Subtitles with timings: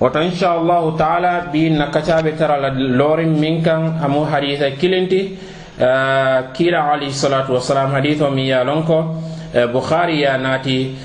[0.00, 5.36] woto inchallahu taala bi na kacaɓe tarala lorin min kan amu hadisa kilinti
[6.56, 9.16] kila alayhi salatu wasalam hadith o mi yalon ko
[9.72, 10.96] bukhari ya naati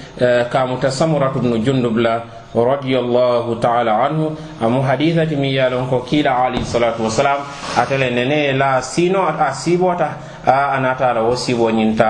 [0.50, 2.24] kamuta samuratu bnu jundub la
[2.56, 4.32] radiallahu taala anhu
[4.64, 7.44] amu hadithati mi yalon ko kila alayhi salatu wasalam
[7.76, 12.10] atele nene la sino a sibota a anata ala wo siiboo ñiŋ ta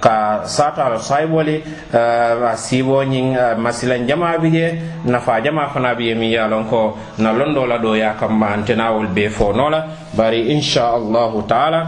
[0.00, 1.62] ka saata ala saybole
[1.92, 4.66] a siiboo ñiŋ masilan jama bi je
[5.04, 8.74] nafa jama fana bi ye miŋ ye a ko na londoo la dooyaa kamma ante
[8.74, 9.84] naa wolu fo noo la
[10.16, 11.80] bari inchallahu taala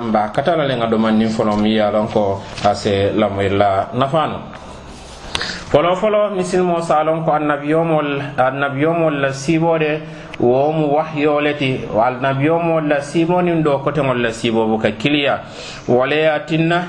[0.00, 3.48] mba kata la le ŋa domanniŋ folo miŋ ye a ko ase se
[3.98, 4.67] nafano.
[5.70, 10.00] Folo folo misilmo salon ko annabiyomol annabiyomol la sibode
[10.40, 15.40] womu wahyoleti annabiyomol la simonin ɗo kotegol la sibobo ka kiliya
[15.88, 16.84] waleya tinna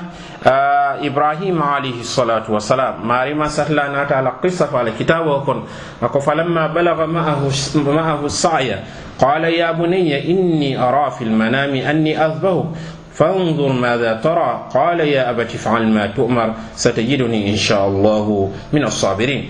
[0.46, 5.62] uh, ibrahima alayhi salatu wasalam marima satla nata ala qissa fa ala kitabo kon
[6.00, 7.52] ako falamma balaga maahu,
[7.84, 8.78] maahu saya
[9.20, 12.72] qala ya bunaya inni ara fi lmanami anni azbahu
[13.20, 14.68] فانظر ماذا ترى.
[14.72, 19.42] قال يا أبت افعل ما تؤمر ستجدني إن شاء الله من الصابرين.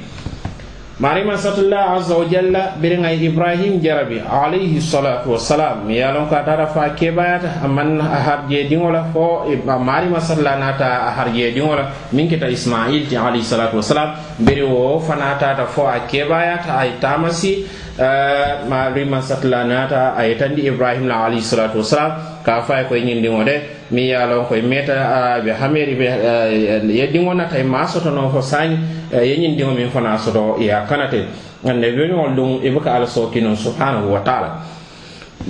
[1.00, 5.86] marima satullah azza wa jalla biriŋa ibrahim jarabi alayhi salatu wassalam.
[5.88, 10.60] Mi ye a ko atara fa kebayata aman a harjee diŋo fo e marima satullah
[10.60, 11.72] nata a harjee diŋo
[12.12, 14.14] min miŋ keta ismail ti alayhi salatu wassalam.
[14.38, 17.64] Biri wo fanatata fo a kebayata ay tamasi.
[18.00, 22.12] Uh, marima satula nata a yetandi ibrahim la alayhi salatu wassalam.
[22.44, 26.06] Ka fa e koye ñindiŋo de mi ye lon koye meta ɓe hameri ɓe
[26.98, 28.76] yeddiŋo nata e ma sotono fo sañ
[29.12, 31.24] ye ñindiŋo min fana soto ya kanate.
[31.64, 34.62] Ande weñol ɗum ibuka ala sokino subhanahu wa taala.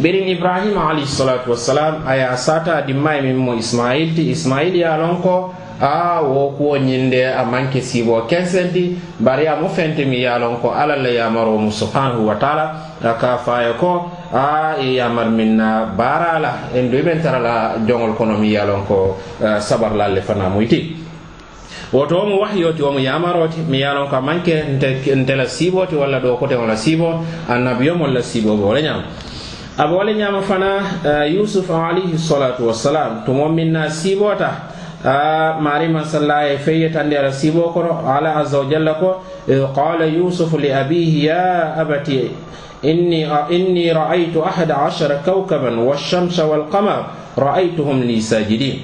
[0.00, 5.20] Ɓerin ibrahima alayhi salatu wassalam aya sata dimma min mo ismail ti ismail ya lon
[5.22, 10.70] ko a wo kuwo ñinde a manke sibo kensenti bari amo fente mi yalon ko
[10.76, 15.86] ala la yamaro mu subhanahu wa taala ka faye ko a e yamar min na
[15.86, 19.16] barala en do ben tarala jongol kono mi yalon ko
[19.60, 20.96] sabar lalle fana muyti.
[21.92, 24.62] Woto mo wahyoti womo yamaroti mi yalon ko manke
[25.16, 29.02] ntela siboti walla ɗo kote wala sibo annabiyomo la sibo bo wala ñama
[29.90, 34.70] wala ñama fana yusuf alayhi salatu wassalam to mom min na sibota
[35.60, 39.22] marima salla e feyyetande ala sibo kono ala azza wa jalla ko
[39.74, 42.30] qala yusufu li abihi ya abati
[42.84, 47.06] إني إني رأيت أحد عشر كوكبا والشمس والقمر
[47.38, 48.78] رأيتهم لي ساجدين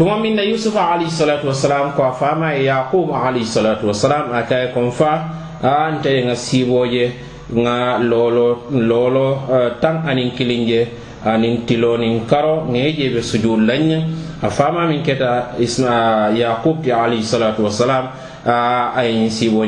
[0.00, 4.32] tuma min na yusufa alayhi salatu wasalam ko a fama e yaqub alayhi salatu wasalam
[4.32, 5.28] a kaye kon fa
[5.60, 7.12] a nte nga siboje
[7.52, 10.88] nga lolo lolo uh, tan anin kilinje
[11.20, 14.00] anin tilonin karo ŋeje be sujud laña
[14.40, 18.08] a fama min keta isma yaqub ti alayhi salatu wasalam
[18.46, 19.64] Ah, a ye siiboo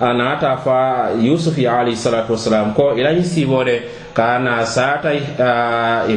[0.00, 3.80] a ah, naata fa yusuf ya alayhi salatu wasalam ko ila ñiŋ de.
[4.12, 5.08] Ka na saata
[5.40, 6.16] ah, i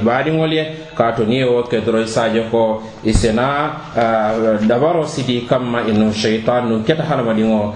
[0.51, 2.83] ye ka to niŋ ye wo ke doro i ko.
[3.05, 3.71] I sena
[4.67, 7.73] dabaro sidi kamma i nuŋ sheitan nuŋ keta hadamadiŋo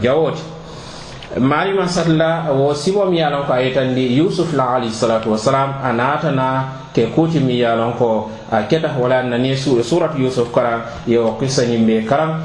[0.00, 0.53] jawo ti
[1.40, 5.90] marima salla wo sibo mi yalon ko a yitandi yusuf la alayhisalatu salatu wassalam a
[5.92, 6.64] natana
[6.94, 12.04] ke kuti mi yalon ko a keta wala nani surat yusuf karan yo kissa be
[12.06, 12.38] karan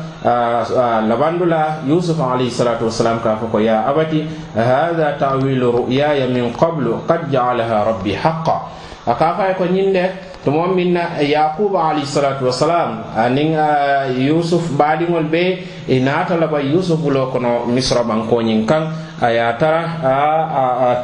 [1.07, 7.05] labandula yusuf alayhisalatu salatu wassalam ka fo ko ya abati hada tawilu ru'yaya min qablu
[7.07, 8.57] qad jaalaha rabbi haqa
[9.05, 14.05] ka fay ko ñinde to mom min na yaquba alayhi salatu wasalam anin ah, ah,
[14.07, 15.59] yusuf baadiŋol be eh,
[15.91, 18.75] i naata laba yusuf lo kono misra bankoñin nyin a
[19.19, 20.15] ah, aya tara a,
[20.47, 21.03] a, a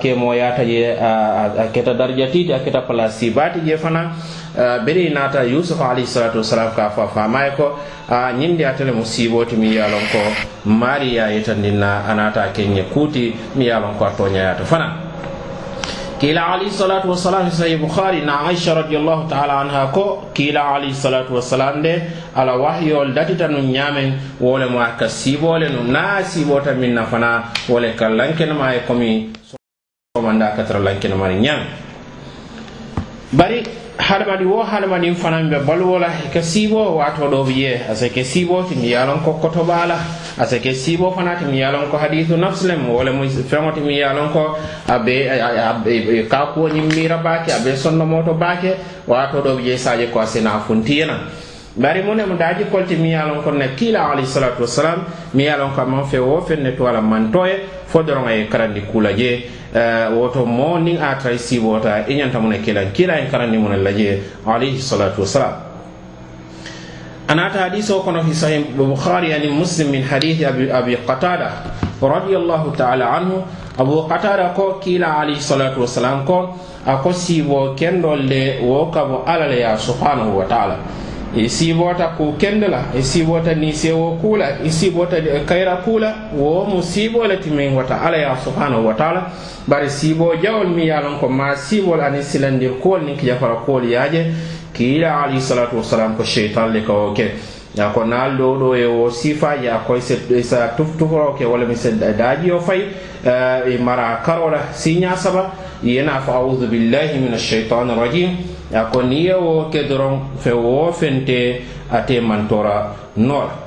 [0.56, 1.12] ta je a,
[1.52, 2.82] a keta darjatiti a keta
[3.36, 4.16] bati je fana.
[4.56, 7.76] Bere i naata yusuf alayhi salatu wasalam ka fa faamaye ko
[8.08, 10.20] a ñindi ate le musiibooti miŋ ye a ko
[10.64, 12.48] maari ye anata yitandin na a naata
[12.94, 13.36] kuuti
[14.00, 15.05] ko a tooñayata fana
[16.20, 21.36] kila alayhi salatu wasalam sahih bukhari na aisha radiallahu taala anha ko kila alayhi salatu
[21.36, 22.02] wasalam de
[22.36, 27.06] ala wahyol datita nun ñaamen wole mo a ka siibole nu naa siibota min na
[27.06, 29.30] fana wole ka lankenema ye komi
[30.16, 31.66] somanda katara lankenemani ñaami
[33.34, 33.64] bari
[33.98, 37.96] hadamadi wo hadamadin fanaŋ be baluwo la i ka siiboo waatoo doo bi je a
[37.96, 39.98] se ke siiboo tin ye a lon ko kotoba la
[40.38, 43.98] asake ke sibo fana ti mi yalon ko hadithu nafslem wala mu feŋo ti mi
[44.00, 48.76] yalon ko a be ka kuwo ñiŋ miira baake a be sondomoto baake
[49.08, 51.20] waato do je saaje ko a sena funtiyena
[51.78, 55.04] bari mu nemu daaji kolti mi yalon ko ne kiila alayhisalatu wasalam
[55.34, 59.14] mi yalon ko a fe wo fenne to wala man toye fo doroŋa karandi kula
[59.16, 59.44] je.
[59.76, 63.28] Eh, woto mo niŋ a tara i siibota i ñanta mu ne kila kila en
[63.30, 65.65] karandi mu ne laje je alayhisalatu wasalam
[67.30, 71.50] أنا حديث وكنا في صحيح البخاري يعني مسلم من حديث أبي, أبي قتادة
[72.04, 73.42] رضي الله تعالى عنه.
[73.80, 76.46] أبو قتادة كو كيلا عليه الصلاة والسلام كو
[76.88, 80.78] أكو سيبو كندو لي وكبو على يا سبحانه وتعالى.
[81.36, 86.66] i siibota ku kende la i siibota niisewo kuu la i siibota kayra kuula wo
[86.66, 89.32] mu siiboo le ti wata alla ye subhanahu wa taala
[89.68, 94.32] bari sibo jawol mi yalon ko ma siibol ani silandir kuwol ni kijafara kuwol yaaje
[94.76, 97.32] kiila alayhi salatu wasalam ko cheitan le kawo ke.
[97.76, 100.02] Ya ko naal ɗo ɗo e o sifaji a koye
[100.44, 101.90] sa tuftuforo ke walla mi se
[102.52, 102.82] o fay
[103.24, 105.52] e mara karola siña saba.
[105.84, 108.38] Yena fo audu billahi min alcheitan rajim.
[108.72, 113.64] Ya ko ni yewo ke doron fe wo fente ate mantora nola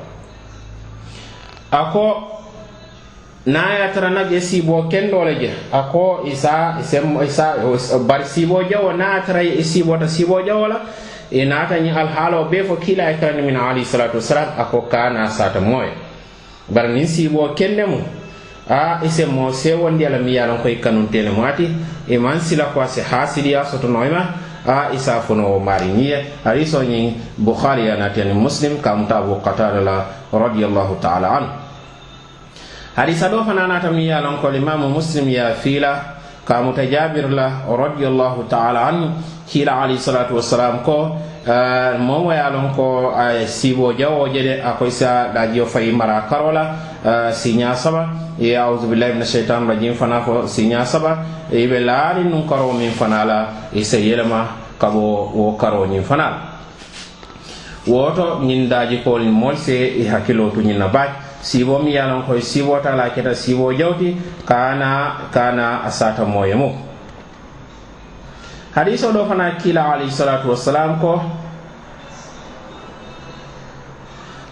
[3.48, 5.50] na ya tara na je sibo kendoo le je.
[5.72, 7.00] A ko isa isa
[8.04, 10.80] bari siiboo jawo naŋ tara sibo siiboota siiboo jawo la.
[11.30, 14.82] E ta ni al halo be fo kila e karani min ali salatu wasalam ako
[14.88, 15.60] kana sata saata
[16.68, 17.98] bar ye sibo niŋ siiboo kende mu
[18.68, 21.30] a i se moo la mi ye a loŋ ko i kanunte le
[22.08, 23.02] e sila ko se
[23.32, 24.04] si ya soto noo
[24.66, 29.06] a isa fo no mari ni ye hadiso ni bukhari ya na aniŋ muslim kam
[29.08, 31.67] ta bu qatada la radiallahu taala anhu.
[32.98, 38.50] hadisa ɗo fana nata mi yalon ko limamu muslim ya fiila kamuta jabir la radiallahu
[38.50, 39.14] taala anu
[39.46, 41.14] kiila alayhi salatu wassalam ko
[41.46, 45.92] eh, momo ye lon ko a eh, siibo jawoje de a koy sa dajiyo fayi
[45.94, 46.74] mara karola
[47.06, 48.34] eh, siña saba.
[48.40, 51.22] E ausubillahi mina cheitan rajim fana ko siña saba.
[51.52, 53.38] Yiɓe laari nun karo min fana la
[53.72, 54.46] i e se yelema
[54.78, 56.38] kabo wo karo ñin fana la
[57.86, 61.27] woto ñin daji kol mol se i hakkilo tu ñin baaj.
[61.40, 66.72] Siibo mi yalon koye siibota tala keta siibo jawti kana kana a sata moye mum
[68.74, 71.20] hadiso o ɗo fana kila alayhi salatu wassalam ko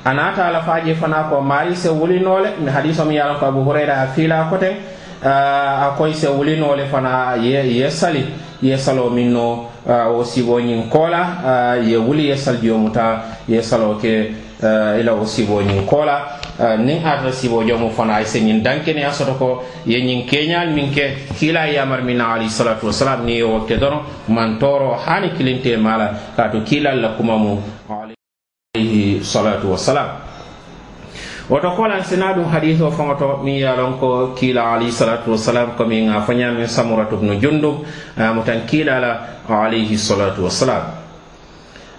[0.05, 3.65] a nata ala faji fana ko mari se wulinole mi hadiso mi yalan ko abou
[3.65, 4.77] hurayra a fiila koten
[5.25, 8.25] a koy se wulinole fana ye ye sali
[8.63, 14.35] ye salo min no o siboñin koola ye wuli ye sal jomuta ye salo ke
[15.01, 19.35] ila o siboñin koola nin ata sibo jomo fana ay se ñin dankene a soto
[19.37, 23.77] ko ye ñin keñal min ke kila yamar min alayhi salatu wasalam ni yo ke
[23.77, 30.09] dono man toro hani kilinte mala kato kilal la kuma mu alayhi salatu wasalam
[31.51, 36.09] woto kolan sina ɗum hadith o faŋoto min yalon ko kiila alayhi salatu wasalam komin
[36.09, 37.85] a fañamin samuratu bnu jundub
[38.35, 40.83] mo tan kiilala alayhi salatu wasalam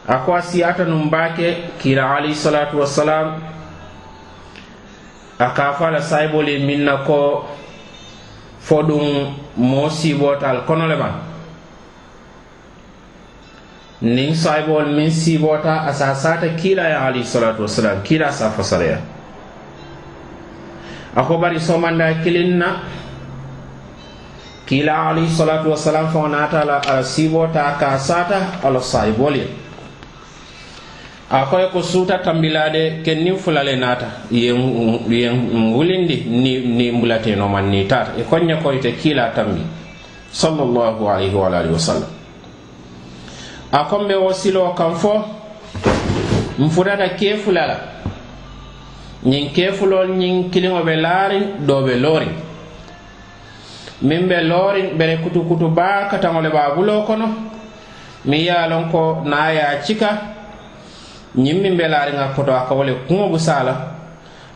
[0.07, 3.56] ako a siyata num baake kiila alayhi salatu wasalam
[5.39, 7.45] a ka fo a la sahibolu ye na ko
[8.60, 11.10] fo ɗum moo siibota kono le ma.
[14.01, 19.00] Niŋ sahibolu min siibota a sa saata kiila ye alayhi salatu wasalam kiila sa fasaleya
[21.16, 22.81] a ko bari somanda kiliŋ na
[24.66, 29.66] kiila alayhi salatu wasalam faŋo naata la a siibota ka saata a la sahibolu ye.
[31.29, 37.69] a koye ko suuta tambilade ke nin fulale naata yen wulindi ni ni mbulateno man
[37.69, 38.12] ni taata.
[38.19, 39.62] E konña koyte kiila tambi
[40.31, 42.09] sallallahu alayhi wa alihi wa sallam.
[43.71, 45.24] A kon be wo siloo kan fo
[46.59, 47.77] n futata kee fula la
[49.25, 51.95] ñiŋ kee fulol ñiŋ kiliŋo be laariŋ doo be
[54.01, 57.27] miŋ be looriŋ bere kutu baa kataŋo le be buloo kono.
[58.25, 60.37] Miŋ ye a loŋ ko naa ye a cika.
[61.38, 63.75] ñiŋ miŋ be laariŋa koto a ka wo le kuŋo busa a la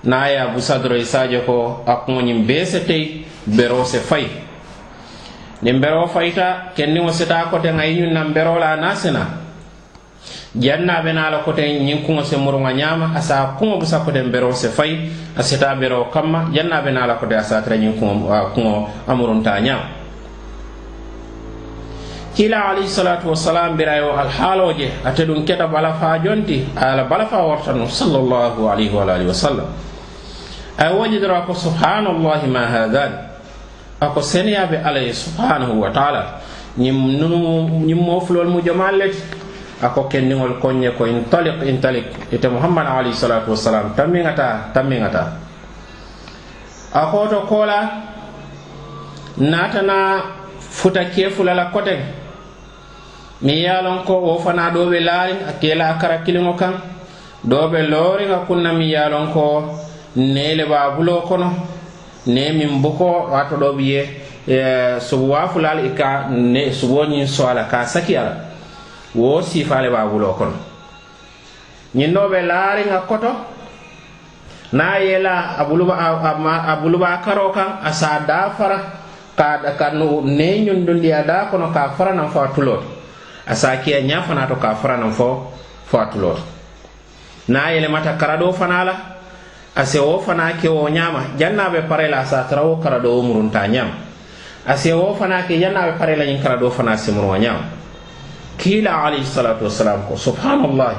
[0.03, 2.79] niŋ a ye a busa doro i e se ko a kuŋo ñiŋ bee se
[2.85, 4.27] tei beroo se fayi
[5.61, 8.95] niŋ beroo fayita kendiŋo sita a koteŋ a ye ñuŋ naŋ beroo la a naŋ
[8.95, 9.23] sina
[10.55, 13.99] janna be naa la koteŋ ñiŋ kuŋo se muruŋa ñaama a se a kuŋo busa
[14.05, 14.95] koteŋ beroo se fayi
[15.37, 17.93] a sita beroo kamma janna be naa la koteŋ a se a tara ñiŋ
[18.53, 20.00] kuŋo a murunta ñaama
[22.35, 27.87] kila alayhi salatu wasalam birayo alhaaloje ate ɗum keɗa balafa jonti ala balafa fa wartanu
[27.89, 29.67] sallllahu alayhi wa alihi wa sallam
[30.77, 33.11] ay wajidora ko subhanallahi ma hadan
[34.01, 36.41] ako seneyaɓe ala subhanahu wa taala.
[36.77, 39.19] Ñim nunu ñim mofulol mu jomalleti
[39.81, 45.23] ako kendiŋol koñe ko intalik intalik ite muhammad alayhi salatu wassalam tammiŋata tammiŋata
[46.93, 47.79] akoto kola
[49.37, 49.97] natana
[50.61, 52.20] futa kefulala koteŋ
[53.41, 56.53] min ye a lon ko wo fana ɗo ɓe laari a kela a kara kiliŋo
[56.53, 56.73] kaŋ
[57.49, 59.63] ɗo ɓe looriŋa kunna min ye lon ko
[60.15, 60.65] nee le
[61.27, 61.49] kono
[62.27, 64.01] ne min buko wato ɗo ɓe ye
[64.99, 68.35] subuwa fulal i e ka ne suboñin so ala ka saki ala.
[69.15, 69.89] Wo siifa le
[70.37, 70.53] kono.
[71.95, 73.31] Ñin ɗo ɓe laariŋa koto
[74.73, 78.79] na yela a buluba karo kan a sa da fara
[79.35, 83.00] ka ka ne ñundundi a da kono ka fara nan fo a tuloo
[83.55, 85.51] kiya nya fana to ka fara nan fo
[85.85, 86.39] fa tulot
[87.47, 88.95] na yele mata karado fana la
[89.75, 93.91] ase wo fana ke wo nyama janna be pare la sa trawo karado murunta nyama.
[94.67, 97.63] Ase wo fana ke janna be pare la nyin karado fana se simuru nyama.
[98.57, 100.93] Kila alayhi salatu wassalam ko subhanallah.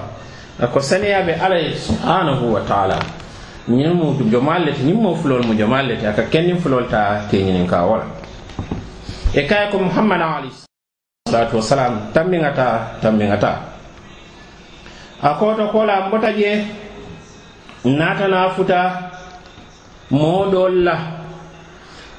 [0.73, 2.99] Ko saniya be alayhi subhanahu wa ta'ala.
[3.69, 7.39] Ñin mu jomal leti ñin mo fulol mu jomal leti aka kennin fulol ta te
[7.39, 8.05] ñinin ka wala.
[9.35, 10.51] E kay ko muhammad ali
[11.33, 13.53] salatu wasalam tambiŋata tambiŋata
[15.25, 16.53] a koto kola n bota je
[17.89, 18.81] naata na futa
[20.13, 20.97] moo doolu la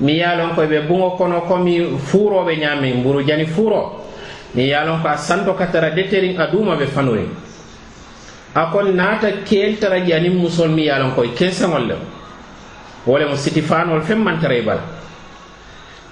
[0.01, 2.57] mi ye a loŋ ko i buŋo kono komi fuuro be
[2.97, 4.01] mburu jani fuuro.
[4.55, 7.29] Mi ye a loŋ ko a santo ka tara deteriŋ a duuma ɓe fanuriŋ
[8.55, 11.29] a ko naata keel tara janiŋ musol mi ye a loŋ ko i
[11.87, 11.95] le
[13.05, 14.81] wo le mu sitifaanol feŋ maŋ i bala.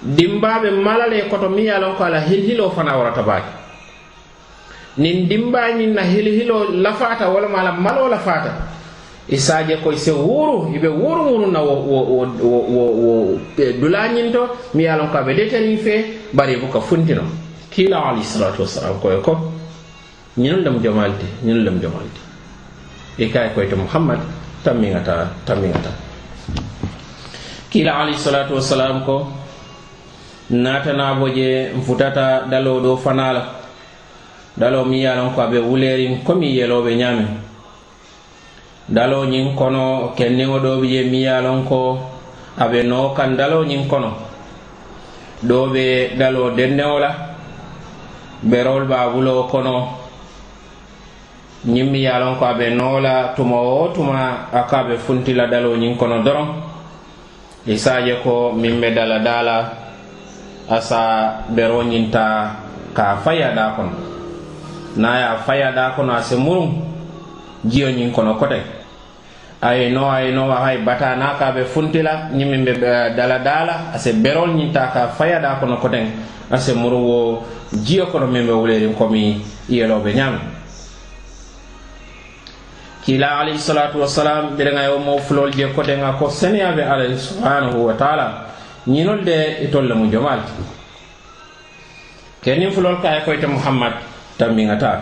[0.04, 3.50] dimbaɓe malale koto mi yalon ko ala hilhilo fana warata baake.
[4.98, 8.52] Nin dimbañin na hilhilo lafata walama ala malo lafata
[9.28, 14.82] isaje koye se wuru iɓe wuru wuruna wo, wo, wo, wo, wo e dulañinto mi
[14.84, 17.22] yalon ko aɓe deterin fe bari buka funtino.
[17.70, 19.52] Kila alayhi salatu wassalam koye ko
[20.36, 22.20] ñinol lem jomalti ñinol lem jomalti
[23.18, 24.18] i kaye koyte muhammad
[24.64, 25.90] tammingata tammingata
[27.70, 29.28] kila alayhi salatu wassalam ko
[30.52, 33.42] natanabo je futata dalo do fanala
[34.56, 35.58] dalo mi yalon ye a loŋ ko a be
[36.24, 37.28] komi yeloo be ñaamiŋ
[38.88, 41.98] daloo ñiŋ kono kenniŋo doo bi je mi yalon ko
[42.58, 44.10] a be noo kaŋ daloo kono.
[45.42, 47.10] Doo be daloo dendeŋo la
[48.42, 49.88] berol be a buloo kono.
[51.66, 55.32] Ñiŋ miŋ ye ko a be la tuma o tuma a ka a be funti
[55.98, 56.48] kono doron.
[57.66, 59.81] Isaje ko min be dala dala
[60.70, 62.56] asa bero ñinta
[62.94, 63.92] ka fayada kono.
[64.96, 66.84] Naya ye a kono ase murum murun
[67.64, 68.60] jiyo ñin kono kote.
[69.62, 70.00] Ayino
[70.34, 72.74] no hay bata na ka be funtila ñimin be
[73.16, 76.10] dala dala ase se berol ñinta ka fayada kono koten
[76.50, 77.42] ase se wo
[77.84, 79.40] jiyo kono min be wulerin komi
[79.70, 80.38] yeloɓe ñami
[83.04, 87.94] kila alayhi alayhisalatu wasalam ɓeɗengayo mo fulol je kotenga ko seneya be alayhi subhanahu wa
[87.94, 88.52] taala.
[88.86, 90.40] ñinol de itol e mu jomal
[92.42, 93.92] kenin fulol kaye koyte muhammad
[94.38, 95.00] tambiŋata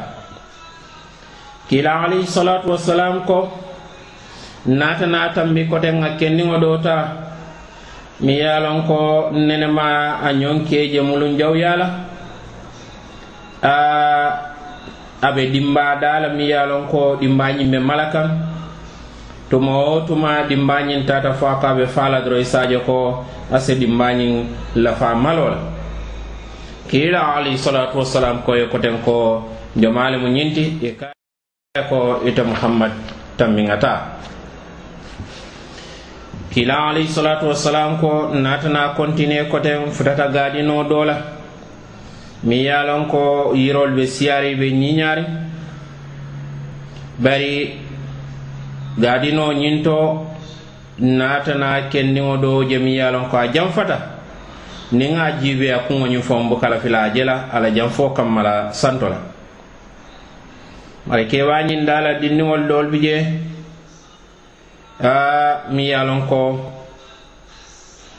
[1.69, 3.49] kila alayhi salatu wassalam ko
[4.67, 6.97] naata na tambi koten kenniŋo kendiŋo ta.
[8.21, 11.89] Mi ye a ko nenema a ñoŋ keje mulun jawya la
[13.63, 13.75] a
[15.23, 18.29] a be dimba da la mi ye a ko dimba ñimme mala kaŋ
[19.51, 23.25] tuma o tuma dimbañin tata fo a ka be faala doro i e sajo ko
[23.51, 25.59] a se dimbañin lafa malola.
[26.89, 29.43] Kiila alayhi salatu wasalam ko e koten ko
[29.77, 31.13] jomaali mu ñinti e ka
[31.75, 32.93] e ko ite muhammad
[33.37, 33.93] tammiŋata
[36.51, 41.41] kiila alayhi salatu wasalam ko natana kontine koten futata gaadino dola.
[42.43, 45.25] Mi ye lon ko yirol ɓe siyari ɓe ñiñari.
[47.19, 47.90] Bari
[48.99, 50.27] gaadino ñinto
[50.99, 53.99] natana kendiŋo ɗo jemi ye lon ko a janfata
[54.93, 58.73] niŋ a jiibe a kuŋo ñiŋ foŋ bukala fila a jela ala janfo kamma la
[58.73, 59.19] santo la
[61.07, 63.17] bari keba ñiŋ daa la dindiŋol doolu bi je
[65.03, 66.59] a mi ye lon ko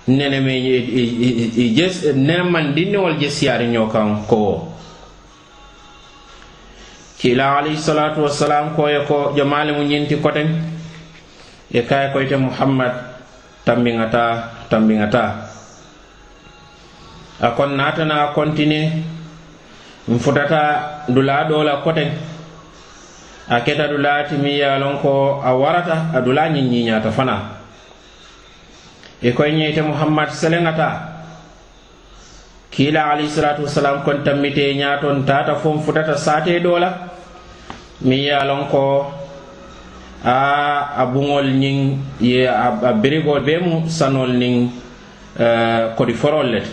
[0.08, 1.76] nene me i
[2.16, 4.71] nene man dindiŋol je siyaari ñoo kan ko wo
[7.22, 10.50] kiila alayhisalatu wassalam koye ko jomale mu ñinti koten.
[11.70, 12.92] E kaye koyte muhammad
[13.62, 15.24] tambiŋata tambiŋata
[17.42, 19.06] a kon natana a kontine
[20.10, 22.10] n futata dulaa ɗo la koten.
[23.50, 27.38] A keta dulaa timi ye lon ko a warata a dulaa ñiŋ ñiiñaata fana.
[29.22, 31.11] E koye ñeyte muhammad seleŋata
[32.72, 36.90] kiila alayhisalatu wasalam kon tammite ñaton tata fon futata sate ɗo la
[38.02, 39.12] min ye lon ko
[40.24, 44.70] a a buŋol ñiŋ ye a birigol be mu sanol niŋ
[45.40, 45.46] e,
[45.98, 46.70] kodi forol le ti.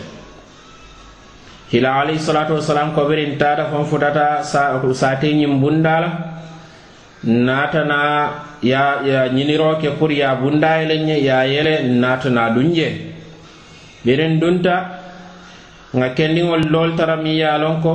[1.71, 6.09] Hila alayhisalatu wasalam ko birin tata fon futata sate ñiŋ bunda la.
[7.23, 8.31] Natana
[8.63, 13.11] ya ya ñiniro ke pour ya bunda yele ñe ya yele natana dunje.
[14.05, 14.98] Birin dunta
[15.95, 17.93] nga kendiŋol loolu tara miŋ ye a ko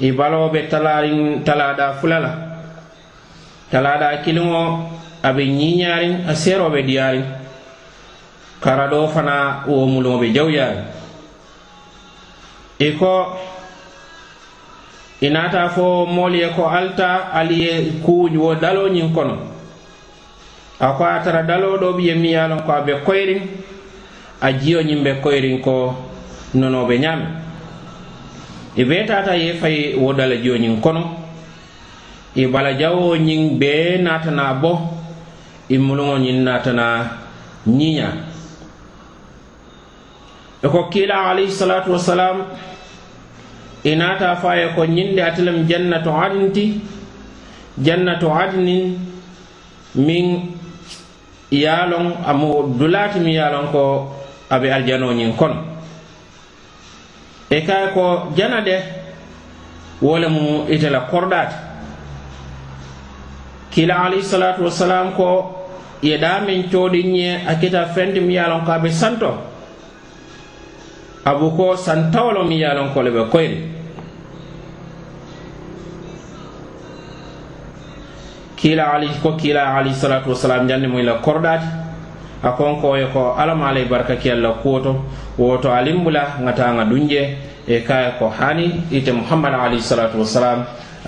[0.00, 2.32] i baloo be talaariŋ talada fula la
[3.70, 4.62] talaadaa kiliŋo
[5.22, 7.24] a be ñiiñaariŋ a seeroo be diyaariŋ
[8.60, 10.84] karadoo fana wo muluŋo be jawyaariŋ
[12.80, 13.14] i ko
[15.20, 17.72] i naata fo moolu ye ko alta ali ye
[18.04, 19.36] kuu wo daloo ñiŋ kono.
[20.80, 23.40] A ko a tara daloo doo bi ye miŋ ye a ko a be koyiriŋ
[24.40, 26.09] a jio ñiŋ be koyiriŋ ko
[26.54, 27.26] nonoɓe ñaami
[28.76, 31.02] i e bee taata ye fay wo dala jooñiŋ kono
[32.36, 34.72] e bala jawoñin ñiŋ natana bo
[35.68, 36.86] e mulugoñin natana
[37.66, 38.08] ñiña.
[40.62, 42.36] E ko kiila alayhi salatu wasalam
[43.84, 46.80] e nata faye ko ñinde de jannatu adinti
[47.78, 48.98] jannatu adinin
[49.94, 50.56] min
[51.50, 53.18] yaalon amo loŋ amu dulaati
[53.72, 54.12] ko
[54.50, 55.69] aɓe aljanoñin kono.
[57.50, 58.78] e kay ko jana de
[60.00, 61.54] wo le mu itela korɗate kordaate
[63.70, 65.56] kila alayhisalatu wasalam ko
[66.02, 69.34] ye ɗamin coodin ye a kita fendi mi ye ko aɓe santo.
[71.24, 73.58] Abu ko santawolo mi yalon ko le ɓe koyri.
[78.56, 81.64] Kila ali ko kila alayhisalatu wasalam janni muy la kordaate
[82.42, 84.96] a konkoye ko alama alay alamaalay barka kiyal la kuwo
[85.40, 87.22] woto alimbula ngata ŋa dunje
[87.66, 90.58] e kaye ko hani ite muhammad alayhi salatu wasalam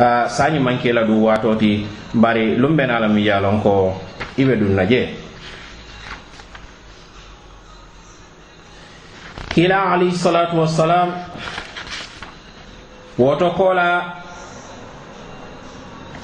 [0.00, 1.84] uh, sañi manke la du wato ti
[2.14, 3.92] bari lum bena la mi lon ko
[4.38, 5.02] i be dun na je.
[9.52, 11.08] Kila alayhi salatu wasalam
[13.18, 14.16] woto kola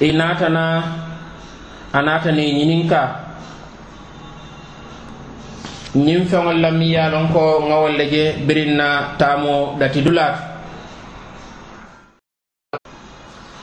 [0.01, 0.65] i natana
[1.93, 3.28] a natani ñininka
[5.95, 10.01] ñiŋ feŋol la miŋ ye a loŋ ko ŋawol le je biriŋ na taamo dati
[10.05, 10.41] dulaato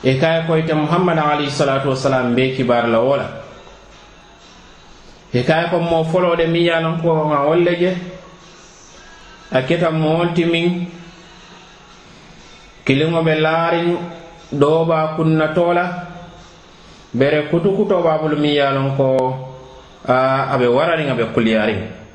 [0.03, 3.27] e ka ye koyite muhammadu alayhi salatu wasalam be kibaari la wo la
[5.33, 7.91] e ka ye ko moo foloo de miŋ ye a loŋ ko ŋawol le je
[9.51, 10.67] a keta mool ti miŋ
[12.85, 13.87] kiliŋo be laariŋ
[14.51, 15.85] doo be a kunnatoo la
[17.13, 19.07] bere kutukuto be a bulu miŋ ye a loŋ ko
[20.51, 22.06] a be warariŋ a be kuliyariŋ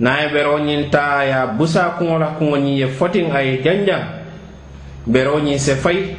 [0.00, 3.40] naŋ ye beroo ñiŋ taa ye a busa kuŋo la kuŋo ñiŋ ye fotiŋ a
[3.42, 4.02] ye janjaŋ.
[5.06, 6.16] Beroo ñiŋ se fayi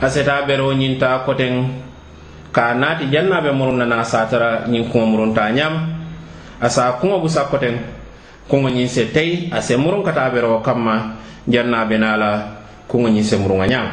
[0.00, 1.82] a seta beroo ñiŋ taa koteŋ.
[2.52, 5.80] Ka naati janna be muruŋ na naa saatara ñiŋ kuŋo muruntaa ñaama
[6.60, 7.80] a sa kuŋo busa koteŋ
[8.48, 11.16] kuŋo ñiŋ se tey a se muruŋ ka taa beroo kamma
[11.48, 12.30] janna be naa la
[12.88, 13.92] kuŋo ñiŋ se muruŋa ñaama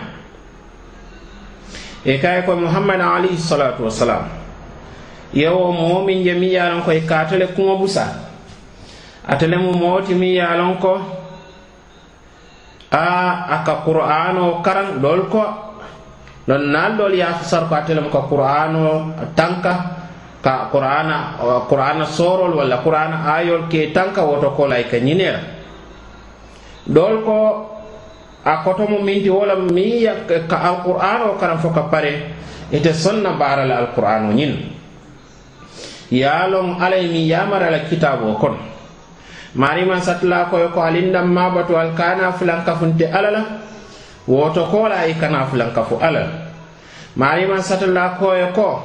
[2.04, 4.28] e kaye ko muhammad alayhi salatu wasalam
[5.34, 8.29] yewo moo miŋ je miŋ ye a loŋ ko i kaata le kuŋo busa.
[9.28, 10.94] ate le mu mooti miŋ ye a loŋ ko
[12.92, 13.06] a
[13.50, 15.44] a ka qur'ano karaŋ doolu ko.
[16.50, 19.74] Loŋ non doolu ye a fasar ko atele mu ka qur'ano tanka
[20.42, 21.38] ka qur'ana
[21.70, 25.40] qur'ana sorol walla qur'ana ayol ke tanka woto ko lay ka ñinera
[26.90, 27.38] dol ko
[28.42, 32.34] a kotomo minti wola mi ka alqur'an o karan fo ka pare
[32.74, 34.54] ite sonna barala alqur'an o ñin.
[36.10, 38.58] Yaalon alay mi yamarala kitabo kono
[39.56, 43.44] marima satla koyo ko alindam mabatu al kana fulankafunte ala la
[44.28, 46.30] woto kola i kana fulanka fu alala.
[47.16, 48.82] Marima satla koyo ko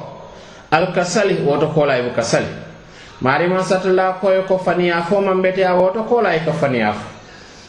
[0.71, 2.47] al kasali woto kola ibu kasali.
[3.21, 7.05] Marima satla koyo ko faniya fo man beteya woto kola i ka faniya fo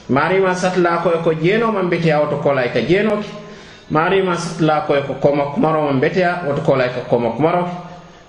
[0.08, 3.22] marima satla koyo ko jeno man beteya woto kola i ka jeno
[3.90, 7.85] marima satla koyo ko koma kumaro man beteya woto kola i ka koma kumaroki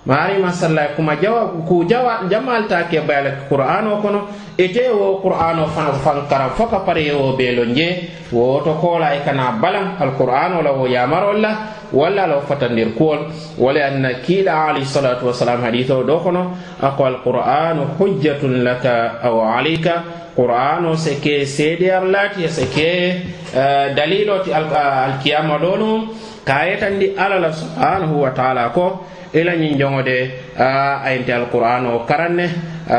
[0.08, 4.20] marima sallay kuma jawa ku jawa jamaltake ta ke bayala qur'ano kono
[4.56, 9.20] ite wo qur'ano fan fan karam foka pare wo belo nje wo to kola e
[9.28, 11.52] kana balan alqur'ano la wo yamaro la
[11.92, 13.28] walla lo fatandir kuol
[13.60, 20.32] wala anna kila ali salatu wassalam haditho do kono ako alqur'anu hujjatun laka aw alayka
[20.40, 22.92] qur'ano seke seedeyar laati seke
[23.52, 26.96] uh, dalilo ti alkiyama al, al, al,
[27.28, 30.18] al, al, al, al, al, al, i la ñiŋ joŋo de
[30.58, 32.46] a yente alqur'ano karan ne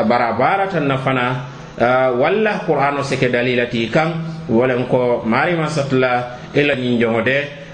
[0.07, 1.23] bara tan na fana
[2.19, 4.09] walla qur'ano sike dalila ti kaŋ
[4.49, 7.15] wolen ko marima satula ila ñin ñiŋ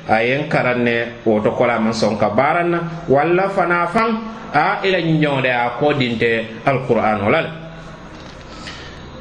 [0.08, 4.10] a yen karan ne woto kolaman soŋ ka baaraŋ na walla fana faŋ
[4.54, 7.50] a ila la ñiŋ a ko dinte alqur'ano la le.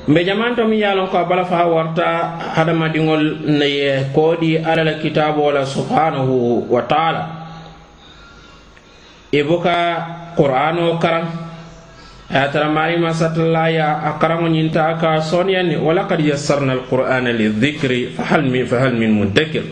[0.09, 2.05] Mbe jamanto mi yalon ko a bala faha warta
[2.57, 7.44] hadamadiŋol naye koodi alla la kitaabo la subhanahu wa taala.
[9.35, 9.79] I buka
[10.39, 11.27] qur'ano karan
[12.31, 18.47] aya tara marima satalla ya a karaŋo ñinta ka soniyani walakad yassarna alqur'ana lidhikri fahal
[18.47, 19.67] min fahal min muddakir.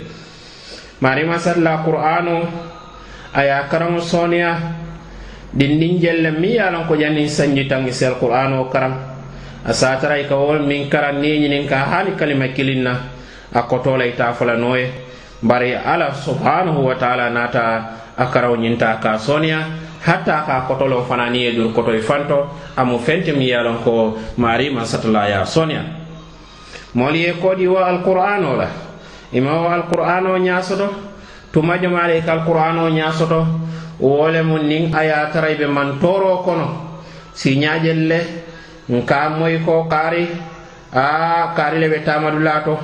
[0.99, 2.43] Marima salla qur'ano
[3.35, 4.59] aya karaŋo soniya
[5.55, 8.99] dindin jelle mi yalan ko jannin sanji tangi sel qur'an o karam
[9.63, 13.15] a sataray ka wol min karan niñinin ka hani kalima kilinna
[15.43, 19.59] bari ala subhanahu wa taala nata a karaw ñinta ka soniya
[20.07, 22.47] hatta ka kotolo fana ni ye dur kotoy fanto
[22.79, 25.83] amu fente mi yalon ko mari marima satala ya soniya
[26.95, 28.69] moolu ye koodi wo alqur'ano la
[29.35, 30.89] ima wo alqur'ano ñasoto
[31.53, 33.43] tuma jomale ka alqur'ano ñasoto
[33.99, 36.67] wole mun nin niŋ a ye a tara i be kono
[37.35, 38.21] si ñaajel le
[38.91, 40.29] nka moy ko kaari
[40.95, 42.79] a kaari le be tamadu laato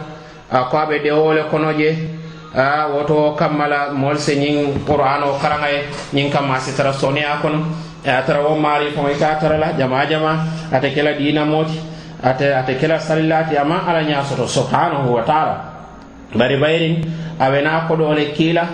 [0.51, 2.18] a ko a be dewole kono je
[2.55, 4.57] a woto kammala moolu se ñiŋ
[4.89, 5.81] o karaŋa ye
[6.15, 7.61] ñiŋ kamma si tara soniya kono.
[8.07, 10.33] A tara wo maari foŋo i ka tara la jama jama
[10.73, 11.79] ate kela diina mooti
[12.23, 15.57] ate ate kela salilaati a ala ña soto subhanahu wa taala.
[16.35, 16.95] Bari bayiriŋ
[17.39, 18.65] a be naa kodoo le kii la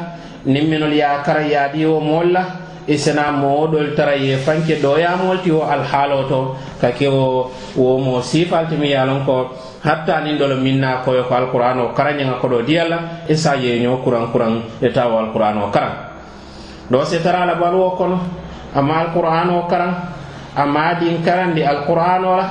[0.46, 2.44] niŋ minolu ye a kara yaadi wo mool la
[2.86, 7.50] i sena moo doolu tara ye fanke ɗoyamol ti wo alhaalo to ka ke wo
[7.76, 9.50] wo mo sifaltimi ye lon ko
[9.84, 14.32] hatta nin dolo minna koyo ko alquran o karañanga koɗo diyalla isa e yeño kuran
[14.32, 15.92] kuran e tawo alquran o karan.
[16.90, 18.18] Ɗo do setara la baluwo kono
[18.74, 19.92] amma alquran o karan
[20.56, 22.46] amma din karandi alquran o la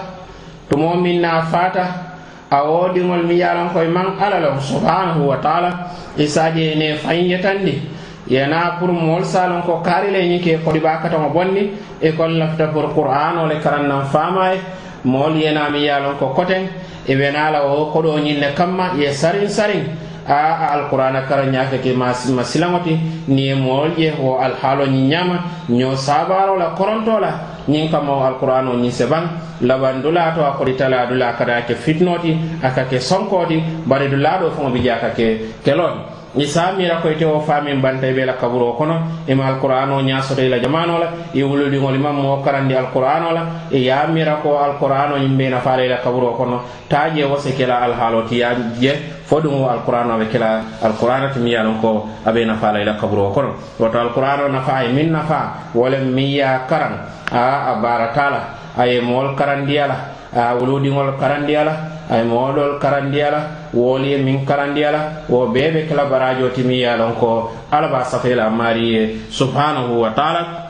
[0.70, 2.14] tumo minna fata
[2.52, 5.70] a woɗigol mi yalan koye man alla subhanahu wa taala
[6.18, 7.82] e isaje ne fayin yetandi
[8.30, 11.02] yena pour mool salon ko kaari ñike ñiŋ ke kodiba
[11.34, 14.60] bonni e kon lafita pour qur'ano le karan naŋ faama ye
[15.04, 16.62] moolu yena mi yalan ko koteŋ
[17.08, 18.18] i be naa la wo kodoo
[18.56, 19.86] kamma ye sarin sarin.
[20.26, 22.92] A a alqur'ana kara ñaake ke ma silaŋoti
[23.28, 25.36] ni niŋ ye moolu je wo alhaalo ñiŋ ñaama
[25.70, 27.32] ñoo saabaaroo la korontoo la
[27.68, 29.24] ñiŋ kama o ñiŋ seban
[29.62, 34.70] laban dulaa to a koditala dula kada ke fitnoti aka ke sonkoti bari dulaa doo
[34.72, 36.00] bi je a ke kelooti
[36.36, 39.02] i samira koyte tewo famin banta be la kaburo kono.
[39.28, 41.08] Ima alqur'ano ñasoto ila jamano la.
[41.34, 43.46] I ngol imam mo karandi alqur'an o la.
[43.72, 46.62] E yamira ko alqur'an o na nafala ila kaburo kono.
[46.90, 48.94] Taje wose kela alhaalo ti ya je.
[49.26, 53.54] Fo ɗum alqur'ano alqur'an o ɓe ti timi yalon ko aɓe nafala ila kaburo kono.
[53.80, 55.54] Woto alqur'an na nafa e min nafa.
[55.76, 56.98] Wole min ya karan
[57.32, 58.42] a a baratala
[58.78, 59.96] aye mool karandiyala
[60.36, 61.74] a wuluɗigol karandiyala
[62.10, 66.78] ay moɗol karandiyala wolu ye miŋ karandiya la wo bee be kela barajo ti miŋ
[66.78, 69.04] ye a ko alla be a maari ye.
[69.30, 70.70] Subhanahu wa taala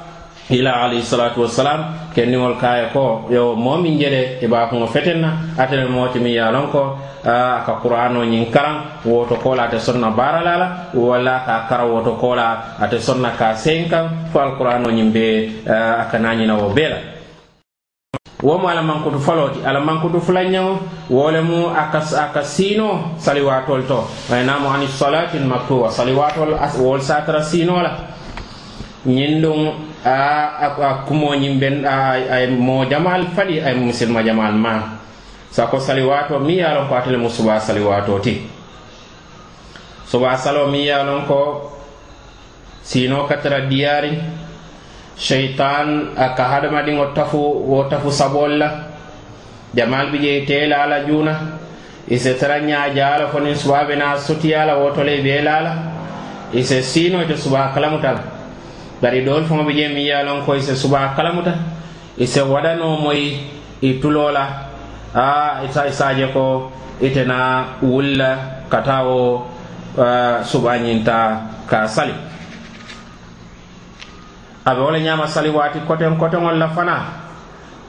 [0.50, 4.68] ila alayhi salatu wassalam kenniŋol ka ko yo moo miŋ je de i be a
[4.68, 9.36] kuŋo feten na ate moo ti miŋ ye a ko aka qur'ano ñiŋ karaŋ woto
[9.36, 13.88] kola ate sonna baara la la walla ka kara woto kola ate sonna ka seŋ
[13.90, 15.26] kaŋ fo alqur'ano ñiŋ be
[15.68, 17.13] a kana ñina wo bee la
[18.44, 20.76] wo mu ala mankutu foloo ti ala mankutu fulanñaŋo
[21.10, 24.04] wo le mu tau, namu a salatin siinoo saliwaatol to.
[24.30, 27.92] Waynamu ani salati lmaktuba saliwaatol wol satara siinoo la.
[29.08, 29.60] Ñiŋ duŋ
[30.06, 30.16] a
[30.60, 35.00] a kumoo ben a ye moo jamaal fali ay musilma jamaal maa.
[35.52, 37.30] Sako saliwaato mi ye a ko ate le mu
[37.60, 38.42] saliwaato ti.
[40.06, 41.72] Suba saloo miŋ ko
[43.28, 43.62] ka tara
[45.18, 47.38] cheytan aka hadamadiŋo tafu
[47.70, 48.70] wo tafu sabol la
[49.76, 51.34] jamal bi je tela la juna.
[52.08, 55.74] Ise tara ñaja fonin suba be na sutiyala la woto le be la la
[56.54, 58.20] ise sino ite suba kalamuta.
[59.02, 61.54] Bari dool faŋo bi je mi ye lon ko ise suba kalamuta.
[62.18, 63.38] Ise wadano moyi
[63.82, 64.68] i tulola
[65.16, 66.72] a isa isaje ko
[67.02, 68.38] itena wulla
[68.70, 69.48] kata wo
[69.98, 72.33] uh, suba ñinta ka sali.
[74.66, 76.96] aɓe wo ñama ñaama sali waati koten koteŋol la fana.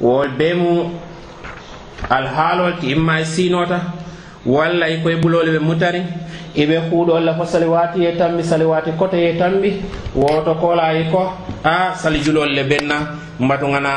[0.00, 0.90] Wol bee mu
[2.10, 3.80] alhaalol ti imma e siinota
[4.46, 6.02] walla i koye ɓulole ɓe mutari
[6.56, 9.82] iɓe kuuɗolla fo sali saliwati ye tambi sali saliwati kote ye tambi
[10.14, 11.32] woto kola yi ko
[11.64, 12.94] a sali julol le benna
[13.40, 13.90] mbatu ŋana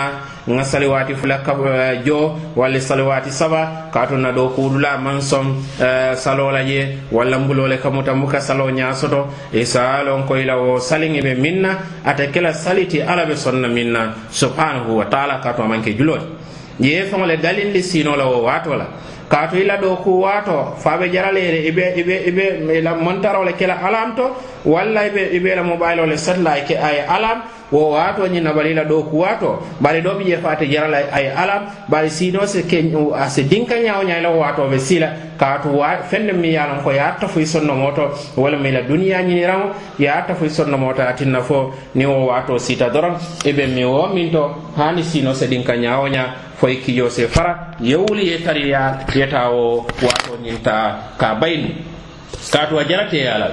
[0.48, 6.16] ŋa saliwati fula ka eh, jo walla saliwati saba katuna ɗo kuudula man son eh,
[6.16, 11.78] salola je walla mbulole kamuta muka salo ñasoto e salon koyla o saliŋe ɓe minna
[12.06, 16.22] ata kela saliti ala ɓe sonna minna subhanahu wa taala kato amanke julol
[16.80, 18.86] ye feŋo le dalindi sinola o watola
[19.30, 23.54] kaatu ila ɗo ku waato faaɓe jaralere iɓe iɓe e iɓe e e la montarole
[23.60, 24.26] kela alam to
[24.66, 28.84] walla iɓe iɓe la mobailole ole ke aye alam wo wato ñiŋ na bari la
[28.86, 32.46] doo kuwaato bari doo bi je fate jarala ay la a ye ala bari siinoo
[32.46, 32.80] si ke
[33.16, 36.92] a si dinkañaawo ñaa la waatoo be sii la kaatu wa ne mi ye ko
[36.92, 38.12] ya ta fu sonno moto.
[38.38, 39.48] Wala walla la duniya ni ye
[40.00, 41.74] ya ta fu sonno moto atin fo.
[41.96, 46.08] Ni wo wato sita doran e be mi wo min to haani siinoo si dinkañaawo
[46.08, 47.74] ñaa fo ki yo se fara.
[47.82, 48.78] Yewuli e ye tari ye
[49.52, 50.62] wo wato ñiŋ
[51.18, 51.76] ka bayin
[52.52, 53.48] kaatu a jarateyaa la.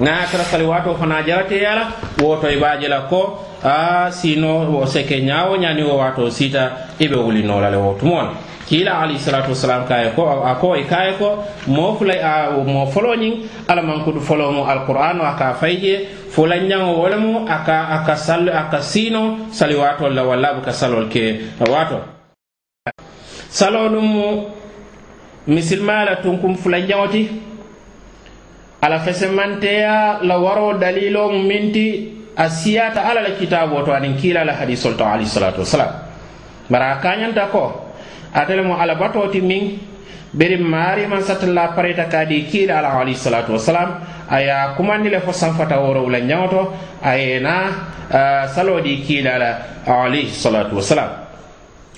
[0.00, 3.46] Na ye a fana sali waatoo wo to jarateyaa ko.
[3.64, 8.30] a sino wo seke ñawo ñani wo wato sita i wulinolale wo tumona
[8.70, 13.42] kiila alayhisalatu wasalam kaye ko a ko e kaye ko mo fulay a mo foloñin
[13.66, 18.78] ala mankudu folo mo alqur'anu aka fayje fulanñaŋo wo le mu aka aka sal aka
[18.78, 21.98] sino sali watol la walla buka salol ke wato.
[23.50, 24.26] Salo ɗum mu
[25.50, 27.26] misilmaya la tunkum fulanñaŋo ti
[28.82, 34.44] ala fesemanteya la waro dalilo mu minti a siyata ala la kitabo to aniŋ kiila
[34.48, 35.92] la hadisol to alayhi salatu wasalam
[36.72, 37.92] bara a kañanta ko
[38.32, 39.64] ate le mu alabato ti miŋ
[40.32, 44.00] beri maari man satalla pareta ka di kiila ala alayhi salatu wasalam
[44.30, 46.60] a ye a kumandi le fo sanfata worow la ñaŋo to
[47.04, 47.54] a ye na
[48.08, 49.50] uh, saloo di kiila la
[49.84, 51.10] alayhi salatu wasalam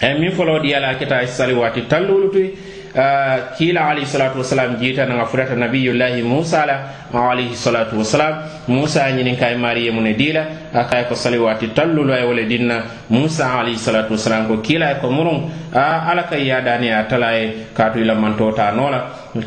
[0.03, 2.51] e min miŋ foloo diya a keta sali waati tallulu tuy
[2.93, 6.77] Uh, kila alayhi salatu wasalam jiita nanga furata nabiyullahi musa la
[7.09, 12.25] alayhi salatu wasalam musa ñinin kay mariyamu ne dila a ko sali waati tallulu aye
[12.25, 12.83] wole dinna.
[13.11, 17.69] Musa alayhi salatu wasalam ko kila ko murun a ala ka yadani a tala ye
[17.75, 18.89] kaatu ila manto ta no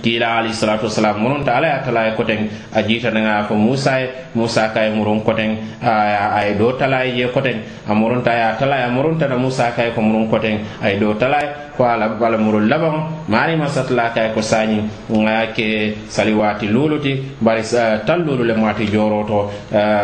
[0.02, 4.02] kila alayhi salatu wasalam murun ta ala ye tala ye koten a jita nanga musa
[4.02, 7.58] e, musa ka e murun koten a ye do tala e ye je koten
[7.88, 11.42] a ta ya tala murun ta musa ka ko murun koten a ye do tala
[11.76, 17.02] ko ala bala murun laban mari masatla ka ko sañi nga ke sali waati lulu
[17.42, 17.64] bari
[18.06, 19.50] tallulu le maati joroto.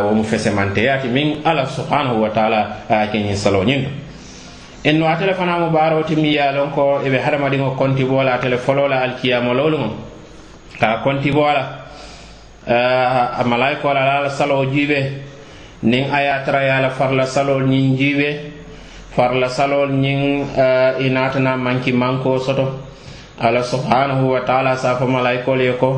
[0.01, 5.05] Wo mu fesemanteyati min ala subhanahu wa taala a ye keñiŋ salo ñiŋ to inno
[5.07, 9.01] atele fana mu baaroo ti miŋ ko i be hadamadiŋo kontiboo la atele folola la
[9.03, 9.77] alikiyamo lowlu
[10.79, 11.63] ka kontiboo la
[13.37, 15.11] a malayikoo la ala salo saloo nin
[15.83, 18.29] niŋ a tara ye farla salol ñin jiibe
[19.15, 20.45] farla salol ñiŋ
[20.99, 22.89] i natana manki manko soto.
[23.41, 25.97] Ala subhanahu wa taala safo malaikol ye ko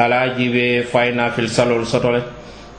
[0.00, 2.24] ala jiibe fayinafil salol soto le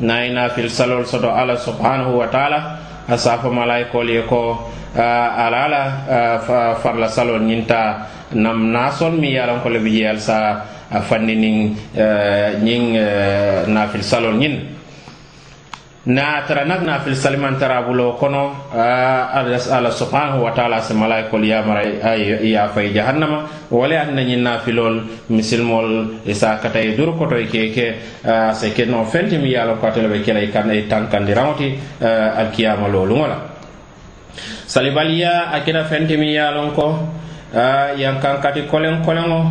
[0.01, 2.59] nayina fil salol soto ala subhanahu wa taala.
[3.07, 4.99] A safo malaikol ye ko uh,
[5.45, 10.63] ala ala uh, farla salol ñinta nam nasol mi yalankole ko le bi jeyal sa
[10.91, 14.70] a fanni nin uh, uh, nafil salol ñin
[16.05, 21.45] na tara nak na fil saliman tara bulo kono ala subhanahu wa ta'ala se malaikol
[21.45, 21.85] ya mara
[22.41, 23.69] ya fay jahannama.
[23.69, 28.01] Wala an nyi na filol misilmol isa kata e dur koto e keke
[28.57, 31.67] se ke no fenti mi yalo ko tele kala kan e tankandi rawti
[32.01, 33.37] al kiyama lolu wala
[34.65, 36.97] salibaliya akina fenti mi yalon ko
[37.95, 39.45] yan kan kati kolen kolengo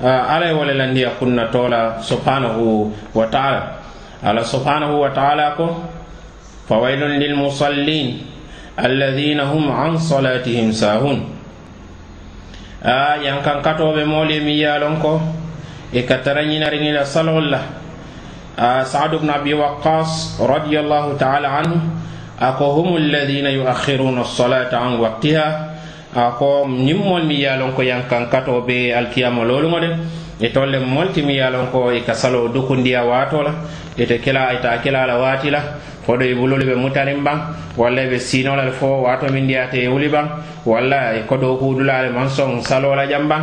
[0.00, 3.79] ala wala landiya kunna tola subhanahu wa ta'ala
[4.24, 5.66] على سبحانه وتعالى ko
[6.68, 8.08] فويل للمصلين
[8.78, 11.20] الذين هم عن صلاتهم ساهون
[12.80, 15.20] a yankan katoɓe moole mi yalon ko
[15.92, 17.60] e ka tara ñinarinila salol la
[18.56, 21.76] a saadu bne abi waqas radiallahu taala anhu
[22.40, 25.46] ako hum alladina yuakhiruna alsolata an waqtiha
[26.16, 29.90] ako ñimmol mi yalon ko yankan katoɓe alkiyama lolugo de
[30.40, 33.52] E tolle moltimi ye lon ko e ka salo dukundiya wato la
[33.96, 35.60] ite kila ita kila la waati la
[36.06, 37.38] kodo e bulol e e be mutanin baŋ
[37.76, 40.26] walla be siinola le fo wato min diyate ye wuli baŋ
[40.64, 43.42] walla i kodo kuudula le maŋ soŋ saloo la jaŋ baŋ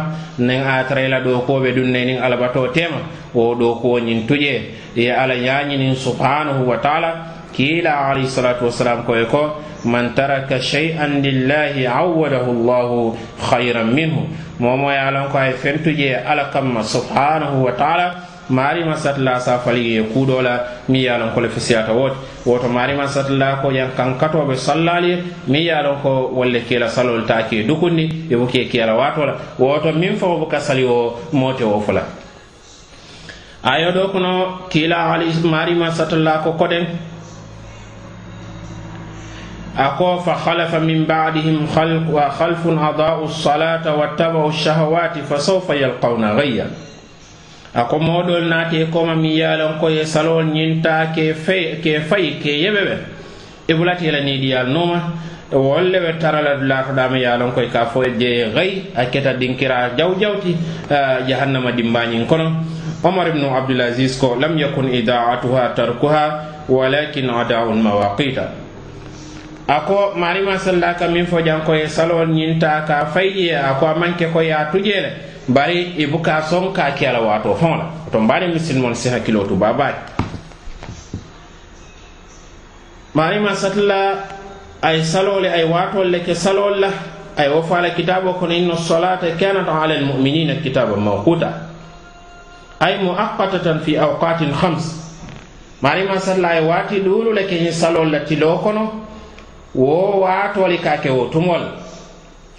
[0.65, 2.97] a tara i la dookuwo be duŋ ne niŋ alabatoo teema
[3.33, 4.55] wo dookuwo ñiŋ tuje
[4.95, 10.59] i ye ala ñaañiniŋ subhanahu wa taala kiila alayhi salatu wasalam koye ko man taraka
[10.59, 14.25] shay'an lillahi awadahu llahu hayran minhu.
[14.59, 18.15] momo ye lon ko ay fentuje ala kamma subhanahu wa taala.
[18.49, 22.15] Marima satla sa fali ye kuuɗo la mi ye lon ko le fisiyata wote
[22.45, 27.25] woto marima satla ko yan kan katoɓe sallali mi ye lon ko wolle kela salol
[27.25, 29.35] ta ke dukundi yobo ke kela wato la.
[29.59, 32.03] Woto min fo buka sali o mote wo fula
[33.63, 36.87] ayo do kono kila ali marima satla ko koɗen
[39.77, 46.67] أكو فخلف من بعدهم خلق وخلف أضاءوا الصلاة واتبعوا الشهوات فسوف يلقون غيا
[47.75, 52.97] أكو مودول ناتي كوما ميالون كو يسالون نينتا كي في كي في كي يبebe
[53.67, 55.11] la ni diyal noma
[55.51, 60.15] wolle be tarala la to dama yalon koy ka fo je gay aketa dinkira jaw
[60.19, 60.55] jawti
[61.27, 62.63] jahannama dimbañin kono
[63.03, 66.23] omar ibn abdul aziz ko lam yakun idaatuha tarkuha
[66.69, 68.66] walakin adaa'un mawaqita
[69.67, 73.73] a ko marima salla ka min fo janko ye salol ñinta ka fayi ye a
[73.79, 75.11] ko a manke ko ya tujele
[75.47, 79.43] bari i buka son ka ke ala wato fon la oto mbaari misilmon si hakkilo
[79.47, 79.95] tu babaye
[83.13, 84.23] marima satla
[84.81, 86.89] ay salole ay watol le ke salol la
[87.37, 91.69] ay wo fala kitabo kono inna salata kanat ala almuminina kitaba mawquta.
[92.81, 94.97] Ay muaqqatatan fi awqatin khams.
[95.81, 99.06] Marima satla ay wati dulu le ke salol la tilo kono
[99.77, 101.61] wo waatoli ka ke wo tumol.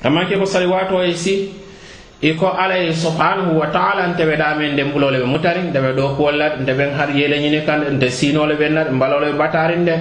[0.05, 1.51] Amanke ko sali waato e si
[2.23, 6.95] e iko alay subhanahu wa taala nteɓe ɗamen ndembulole ɓe mutari ndeɓe ɗo kuwolla ndeɓen
[6.95, 9.95] har yele ñini kan nde sinole ɓenna ɗe mbalole ɓe batarin nde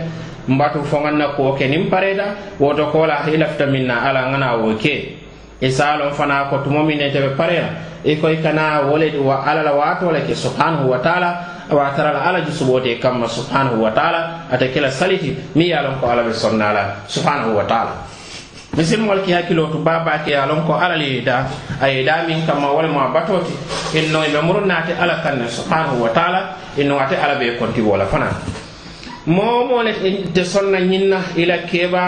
[0.47, 2.25] mbatu foganna kuwo ke nin pareda
[2.59, 5.17] woto kola ilafta minna ala ngana wo ke.
[5.61, 7.69] E salon fana ko tumomine teɓe parera
[8.05, 12.95] ikoy e kana wole wa alala watole ke subhanahu wa taala awa tarala ala jusubote
[12.99, 17.55] kamma subhanahu wa taala ata kela saliti mi ye lon ko ala be sonnala subhanahu
[17.59, 17.93] wa taala.
[18.77, 21.43] Misilmol ki hakkilo to babake ye lon ko alal yeyda
[21.81, 23.51] a yeyda min kamma walemo a batoti
[23.99, 28.05] inno ɓe muru naate ala kanne subhanahu wa taala inno ate ala ɓe konti wola
[28.05, 28.31] fana.
[29.27, 29.83] Moo
[30.33, 32.03] te sonna ñinna ila keeba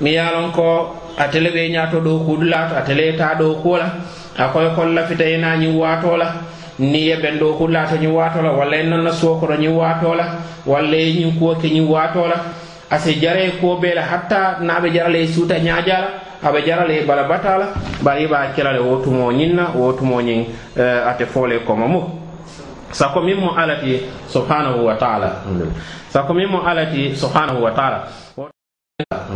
[0.00, 3.92] mi ye a lon ko atele be ñaato ɗo kuudulaato atele ta ɗo kuola
[4.38, 5.36] a koye kon lafita ye
[5.68, 10.24] watola ni ye ɓen ɗo hullata ñin watola walla en nonna sokoro ñin watola
[10.66, 12.34] walla e ñin kuwoke ñin watola
[12.90, 16.08] ase jare ko bela hatta naɓe jarale e suuta ñajala
[16.42, 17.66] aɓe jarale e bala batala
[18.02, 20.44] bari yiɓa kelale wotumo ñinna wotumo ñin
[20.76, 22.04] uh, ate fole koma muk
[22.92, 25.42] sako min mo alati subhanahu wa taala.
[26.08, 28.08] Sako min mo alati subhanahu wa taala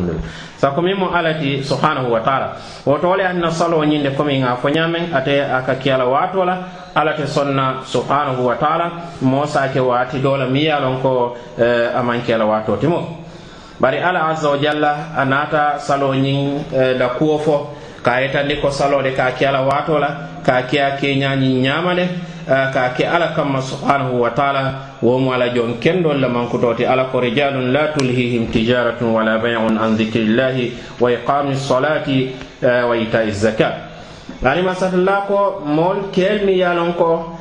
[0.00, 0.18] hundul
[0.56, 2.56] sako min mo alati subhanahu wa taala.
[2.86, 6.56] Woto wole anna salo ñinde komi ŋa fo ñameŋ ate a ka kiyala waato la
[6.94, 8.90] ala sonna subhanahu wa taala
[9.22, 13.00] moo sake waati doo la miŋ ye loŋ ko eh, a maŋ kela waato timo
[13.80, 16.40] bari ala azza wa jalla a naata salo ñiŋ
[16.74, 17.56] eh, da kuwo fo
[18.02, 22.08] ka yetandi ko salode ka kiyala watola ka kiya keñañi ñamale
[22.46, 27.20] ka ke ala kamma subhanahu wa taala womo ala jon kendol la mankutoti ala ko
[27.20, 32.32] rijalun la tulhihim tijaratun wala bayun an dhikrillahi wa iqami salati
[32.62, 33.92] wa itai zaka
[34.42, 37.36] ani masatalla ko mol kelmi yalon ko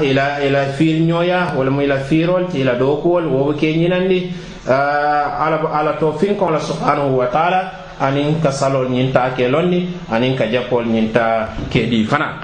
[0.00, 4.30] ila ila ñoya wala mo ila firol ti ila dokuwol wowo ke ñinandi
[4.70, 10.34] ala ala to finkon la subhanahu wa taala anin ka salol ñinta ke londi anin
[10.36, 12.42] ka jappol ñinta ke ɗi fana.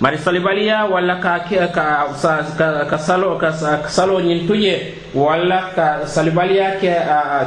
[0.00, 1.68] Mari salibaliya walla ka ka
[2.56, 3.52] ka, ka salo ka,
[3.88, 6.88] salo ñin tuje walla ka salibaliya ke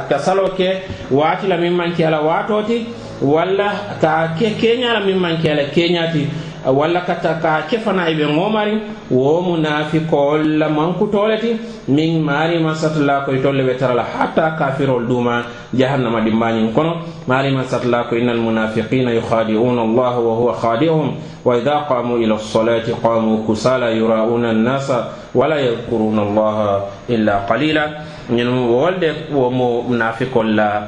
[0.08, 2.86] ka salo ke waati la min manke ala watoti
[3.20, 6.28] walla ka ke keñala min manke ala keñati
[6.72, 8.78] walla kata ka kefana iɓe ŋomari
[9.10, 11.56] wo munafikol la mankutoleti
[11.88, 15.42] min marima satala koye tolle ɓe tarala hatta kafirol duma
[15.74, 16.96] jahannama ɗimbañin kono.
[17.26, 21.10] Marima satala ko innal munafiqina yukhadi'una allah wa huwa khadi'uhum
[21.44, 27.84] wa idha qamu ila lsolati qamu kusala yura'una annasa wala yadhkuruna allaha illa qalila
[28.30, 30.82] ñin wolde womo munafikol la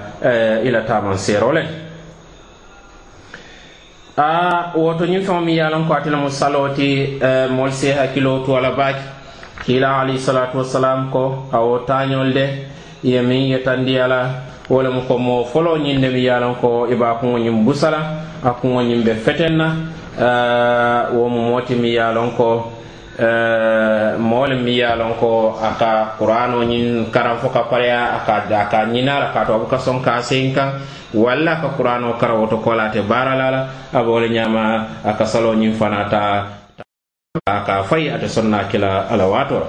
[0.64, 1.85] ila taman serole
[4.16, 7.72] a woto ñiŋ feŋo miŋ ye a loŋ ko ate lemu saloo ti e, moolu
[7.72, 9.02] si hakkiloo tu a la baake.
[9.64, 12.46] Kiila alayhisalatu wasalam ko a wo taañol de
[13.04, 14.28] ye miŋ yetandi e a la e,
[14.72, 17.14] wo lemu ko moo foloo ñiŋ de miŋ ye a loŋ ko i be a
[17.20, 18.00] kuŋo ñiŋ busa la
[18.42, 19.68] a kuŋo ñiŋ be feteŋ na
[21.12, 22.72] wo mu moo ti miŋ ye a loŋ ko
[23.16, 28.44] Eh, moolu mi ye lon ko a ka qur'ano ñiŋ karanfo ka pareya a ka
[28.68, 30.68] ka ñina la ka tubabu ka soŋ ka seŋ kaŋ
[31.16, 33.60] walla a ka kuranoo kara woto ko la ate baara la la
[33.96, 36.20] a be wo le ñaama a ka saloo ñiŋ fana ta
[37.48, 39.68] a ka fayi ate sonna kila ala waato la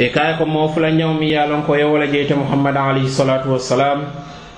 [0.00, 2.76] e kaye ko moo fula ñaw mi ye a ko ye wo le jeyte muhammad
[2.80, 4.08] alayhi salatu wassalam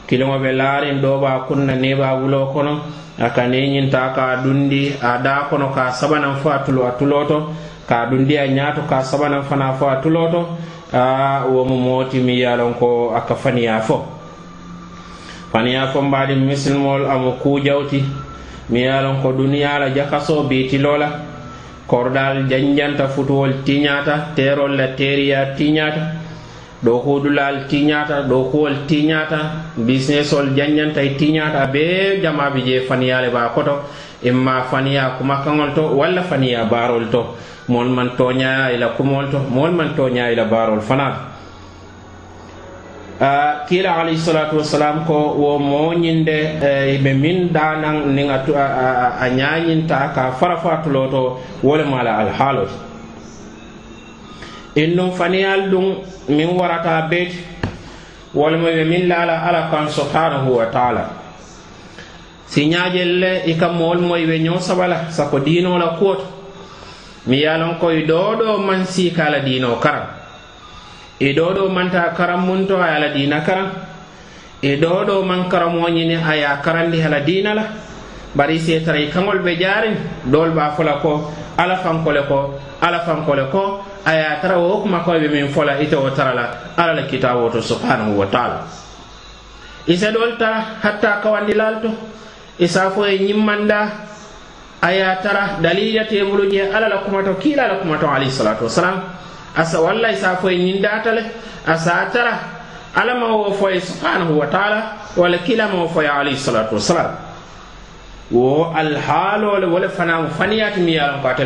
[0.08, 2.74] kiliŋo be laariŋ doo be kunna ne be wuloo kono.
[3.18, 6.58] A ka ne ñinta ka a dundi a daa kono ka a sabanaŋ fo a
[6.64, 7.38] tulo a tuloo to
[7.88, 10.40] ka a dundi a ñaato ka a sabanaŋ fanaŋ fo a tuloo to
[10.92, 13.96] a wo mu moo ti miŋ ye a loŋ ko a ka faniyaa fo.
[15.52, 18.00] Faniyaa fo mbaadiŋ misilimolu a mu kuujaw ti
[18.72, 21.08] miŋ ye a loŋ ko duniyaa la jakasoo biitiloo la
[21.86, 26.00] korodaalu janjanta futuwolu tiñaata teerolu la teeriyaa tiñaata
[26.84, 29.38] ɗo hoodulal tiñata ɗo kuwol tiñata
[29.76, 33.82] businessol janñanta e tiñata be jamaɓe je faniyale ba koto
[34.22, 37.22] imma faniya kumakaŋol to walla faniya barol to.
[37.68, 41.28] Mool man toñaya ila kumol to mool man toñaya ila barol fana
[43.22, 48.66] Uh, kila alayhi salatu wassalam ko wo moñinde uh, ɓe min danan nin a, a,
[48.66, 52.66] a, a ñañinta ka farafatulo to wolema la alhaalo
[54.74, 57.38] in ɗum faniyal ɗum min warata beeti
[58.34, 61.04] walma ɓe min laala ala kan subhanahu wa taala.
[62.46, 66.24] Siñaajel le i kam mool moy ɓe ñoo sabala sako diinola kuwoto.
[67.26, 70.06] Mi yalon koye ɗoo ɗo man siika ala diinoo karam
[71.20, 73.70] e ɗoo ɗo manta karam mun to a ala diina karam
[74.62, 77.62] e ɗoo ɗo man karamoñini aya karandi ala diina la.
[78.34, 79.96] Bari seetara i kaŋol ɓe jaarin
[80.26, 85.12] ɗol ɓa fola ko ala fankole ko ala fankole ko aya tara wo kuma ko
[85.18, 86.44] be min fola ite wo tara la
[86.76, 88.66] ala la kitabo to subhanahu wa taala.
[89.86, 91.90] Isa dolta tara hatta kawandilaal lalto
[92.58, 93.90] isa fo e ñimmanda
[94.82, 98.64] aya tara dalila te je ala la kuma to kila la kuma to ali salatu
[98.66, 99.02] wasalam.
[99.56, 101.22] Asa walla isa fo e nyinda tale
[101.66, 102.38] asa tara
[102.94, 106.34] ala ma wo fo e subhanahu wa taala wala kila ma wo fo ye ali
[106.34, 107.14] salatu wasalam.
[108.32, 111.44] Wo alhaalo le wo le fanamu faniyati mi ye ko ate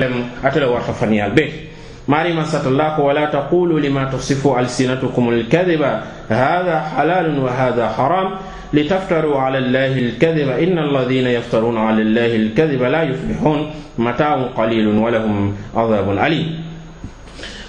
[0.60, 1.65] le warta faniyal be
[2.08, 5.82] ماري ما الله ولا تقولوا لما تصف ألسنتكم الكذب.
[6.28, 8.28] هذا حلال وهذا حرام.
[8.72, 10.48] لتفتروا على الله الكذب.
[10.48, 13.70] إن الذين يفترون على الله الكذب لا يفلحون.
[13.98, 16.48] متاع قليل ولهم عذاب أليم.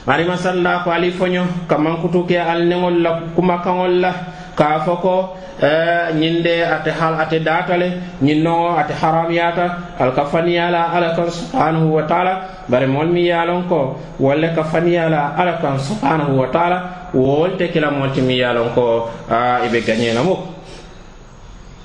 [0.08, 4.14] ماري ما الله عليه فنيو كمان كتوكي ألنغول لكما كان
[4.58, 5.16] ka fo ko
[5.62, 5.70] e,
[6.18, 7.88] ñin de ate hal ate datale
[8.22, 9.66] ñin noŋo ate haramyata
[10.00, 12.34] ala ka faniyala ala kan subhanahu wa taala
[12.68, 16.78] bari mol mi ye lon ko walla ka faniyala ala kan subhanahu wa taala
[17.14, 20.40] wowol te kila mol ti mi ye lon ko i be gañena muk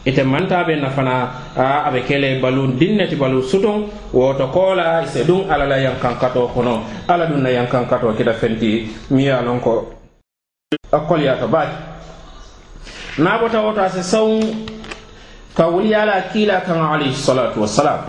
[0.05, 5.67] ite mantaɓe nafana a aɓe kele balu dinneti balu sutun woto kola ise ɗum ala
[5.67, 9.93] la yankankato kono ala ɗum na yankankato kita fenti miya lon ko
[10.93, 11.92] a kolyata baake.
[13.19, 14.41] na bota woto a si saŋ
[15.55, 18.01] ka wuliya la kiila kaŋa alayhi salatu wassalam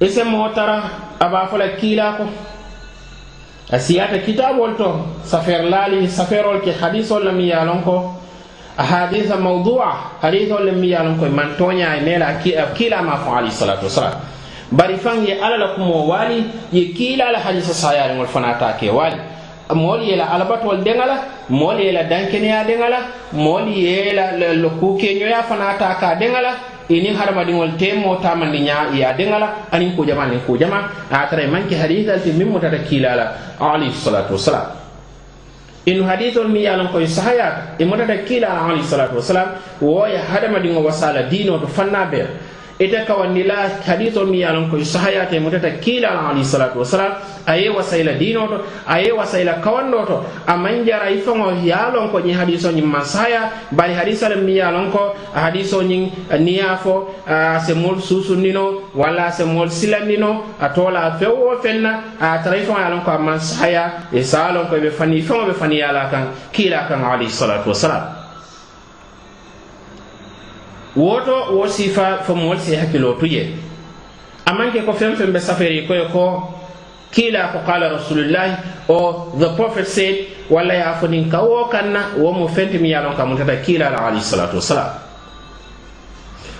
[0.00, 0.82] i se moo tara
[1.20, 2.24] a fo la kiila ko.
[3.72, 8.14] A siyata kitabol to safeer laali safeerol ke hadisol le mi ye a ko.
[8.78, 11.26] A mawdua hadisol le mi ye a loŋ ko.
[11.26, 12.34] Man tooña ye mee la
[12.74, 14.20] kiila ma fo alayhi salatu wassalam
[14.72, 18.90] bari faŋ ye alla la kumoo waali ye kiila la hadisa saayariŋol fanaŋ taa ke
[18.90, 19.35] waali
[19.74, 21.16] moolu ye la alabatol deŋa la
[21.48, 22.98] moolu ye la dankeneya deŋa la
[23.32, 26.50] moolu ye la lo kukeñoya fana ta ka deŋa la
[26.88, 30.78] ini hadamadiŋol temo tamandi ña ya deŋa la aniŋ kujama niŋ kujama
[31.10, 33.26] a tara manke hadisal ti miŋ mutata kiila la
[33.58, 34.70] alayhi salatu wasalam
[35.86, 39.48] inu hadisol mi ye lon koye sahayata i mutata kiila la alayhi salatu wasalam
[39.82, 42.26] wo ye hadamadiŋo wasala diino to fanna bee
[42.78, 47.12] ite kawandila hadisol mi ye lonko sahayate mutata kiilala alayhi salatu wasalam
[47.46, 51.64] a ye wasayila diino to a ye wasayila kawando to a man jara i faŋo
[51.64, 54.90] ye a lon ko ñiŋ hadiso ñiŋ ma sahaya bari hadisa le mi ye lon
[54.92, 59.26] ko a hadiso ñiŋ eh, niŋ ye a fo eh, a se moolu suusundino walla
[59.26, 62.78] a se moolu silandino a tola feŋ wo feŋ na a eh, tara i faŋo
[62.84, 65.22] ye lon ko a man sahaya e sa a lon ko i be fani i
[65.22, 67.32] faŋo be faniya la kaŋ kiila kaŋ alayhi
[67.64, 68.15] wasalam
[70.96, 73.52] woto wo sifa fo moolu si hakkilotu ye
[74.46, 76.52] a maŋ ko feŋ feŋ be safeeri koye ko
[77.12, 80.16] kiila ko qala rasulillahi o the prophet said
[80.50, 82.96] walla ye a fo nin ka wo kaŋ na wo mu feŋ ti miŋ ye
[82.96, 84.90] a loŋ ka muntata kiila la alayhisalatu wasalam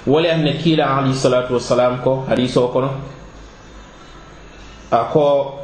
[0.07, 2.91] wo le ye ne kiila alayhisalatu wasalam ko hadiso kono
[4.91, 5.55] a ko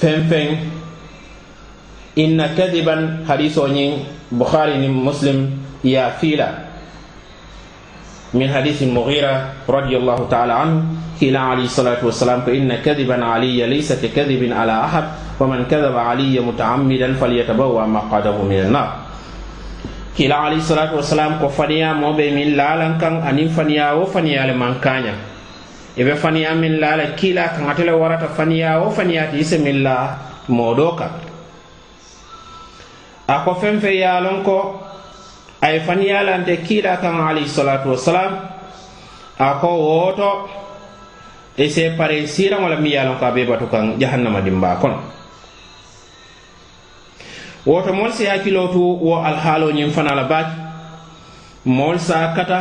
[0.00, 0.48] feŋ feŋ
[2.16, 3.92] inna kadiban hadiso ñiŋ
[4.32, 6.36] bukhari niŋ muslim ye a fii
[8.34, 10.78] min hadithi Mughira radiyallahu الله anhu
[11.20, 15.04] ila alayhi salatu wassalam fa inna kadhiban alayya laysa kadhibin ala ahad
[15.40, 18.88] wa كذب kadhaba alayya mutaammidan falyatabawwa maqadahu minan nar
[20.16, 24.76] kila alayhi salatu wassalam ko faniya moɓe min lalan kan anin faniya wo faniyale man
[24.80, 25.16] kaña
[25.96, 30.16] eɓe faniya min lala kila kan atele warata faniya wo faniyati ise min la
[30.48, 31.12] moɗo kan
[35.60, 38.32] a ye faniyalante kiila kaŋ alayhisalatu wasalam
[39.38, 40.48] a ko woto
[41.56, 44.98] e se pare siraŋola la miŋ ko a be batu kan jahannama dimba kono.
[47.66, 50.56] Woto moolu si hakkiloo tu wo alhaaloñiŋ fana la baaki
[51.64, 52.60] moolu sa kata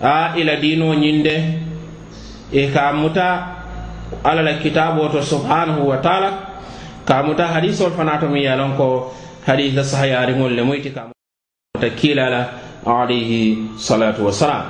[0.00, 1.36] a ila la diinoo de
[2.52, 3.58] e ka muta
[4.22, 6.30] ala la kitaaboo to subhanahu wa taala
[7.04, 9.12] ka muta hadisol fana to miŋ ye ko
[9.46, 11.10] hadisa sahayariŋol le moyti ka
[11.82, 12.48] kota kilala
[13.76, 14.62] salatu wasalam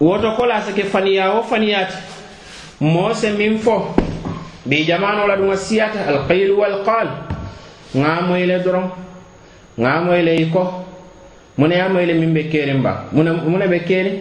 [0.00, 1.94] wotokola sake faniya wo faniyati
[2.80, 3.94] moose min fo
[4.66, 7.08] bi jamano la duŋa siyata alqailu walqal.
[7.96, 8.90] Nga moyi le doroŋ
[9.78, 10.84] ŋa moyi le i ko
[11.56, 14.12] muna le be keeriŋ ba mune be kere.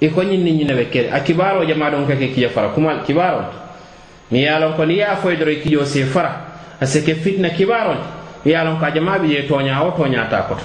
[0.00, 1.10] I ko nyin niŋ be kere.
[1.12, 2.68] A jamado on kake kiya fara.
[2.68, 3.44] Kumal kibaro.
[4.30, 6.32] Mi yalon ko niŋ ye a foyi fara.
[6.80, 7.66] A fitna ke
[8.44, 10.64] ye a lonko a jamaa be je tooña wo tooñata koto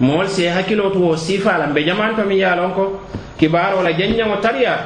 [0.00, 3.00] moolu si ye to tu wo siifa la be jamaan to miŋ ye a lonko
[3.38, 4.84] kibaaroo la janjaŋo tariyaata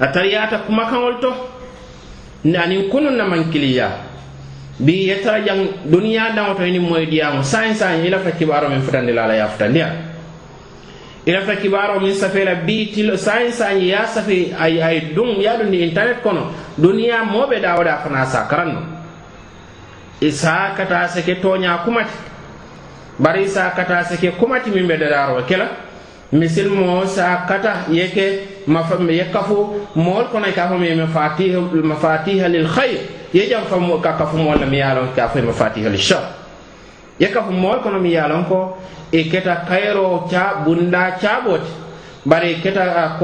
[0.00, 1.30] a tariyaata kumakaŋol to
[2.44, 3.88] aniŋ kunun na maŋ kiliya
[4.78, 8.68] bi ye tara jaŋ duniyaa daŋo to iniŋ moyi diyaamo saayiŋ saayiŋ i lafita kibaaroo
[8.68, 9.88] miŋ futandi la a la ye a futandiya
[11.26, 15.12] i lafita kibaaroo miŋ safe la bi tilo saayiŋ saayiŋ ye a safe a ye
[15.16, 16.52] duŋ ye a dundi internet kono.
[16.76, 18.95] Duniyaa moo be daa wo daa fanaa saa karaŋ no
[20.20, 22.16] isa kata seke toña kumati.
[23.18, 25.68] Bari isa kata seke kumati min dadaro kela
[26.32, 33.00] misil mo sa kata yeke ye kafu mool kono ka fo mafatiha lil khair
[33.32, 36.34] ye jam fa ka kafu mool mi yalon ka fo mafatiha lil shar.
[37.18, 38.76] Ye kafu mool kono mi yalon ko
[39.12, 41.70] e keta kayro cha bunda caboti
[42.26, 43.16] bari keta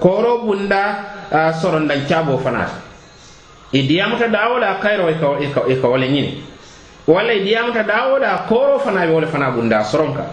[0.00, 0.98] koro bunda
[1.62, 2.83] sorondan cabo fanata
[3.74, 6.42] E i diyamuta da wo e e da kayiro i ka wo le ñini
[7.08, 8.18] walla i diyamuta da wo
[8.48, 10.24] kooro fana be wo le fana bunda soronka.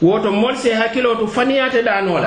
[0.00, 2.18] Woto mol se hakkilo tu faniyate daanoo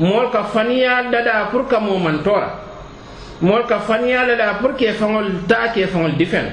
[0.00, 2.50] mol ka faniya dada pour ka momantora
[3.40, 6.50] mol ka faniya dada pour ke faŋol taa ke faŋol difen.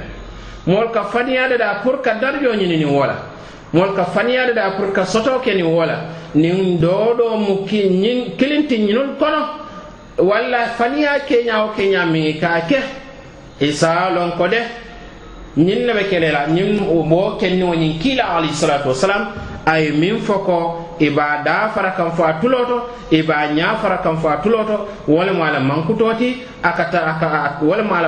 [0.67, 3.15] Mol ka faniya dada pour ka darjo ñini niŋ wola.
[3.73, 5.97] Mol ka faniya dada pour ka soto ke niŋ wola.
[6.35, 9.57] Nin niŋ doodoo mu kilinti ñinol kono.
[10.17, 12.79] walla faniya keña o keña miŋ ka ke
[13.61, 13.71] i
[14.15, 14.59] lon ko de
[15.57, 19.27] ñin ne be ñin la kenniwo wo kiila alayhisalatu wasalam
[19.65, 21.21] ay min miŋ fo ko i be
[21.73, 22.77] fara kaŋ fo a tuloo to
[23.11, 24.65] i fara kan fo a tuloto
[25.05, 26.85] to wo lemu a ka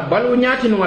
[0.10, 0.36] baluwo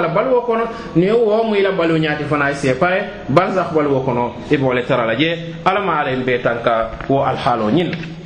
[0.09, 0.63] baluwo kono
[0.95, 2.23] ne wo mu i la baluwo ñaati
[2.55, 6.39] se separe barzakh baluwo kono i be tara la je alla ma ala ye bee
[6.41, 8.16] tanka wo alhaaloo ñiŋ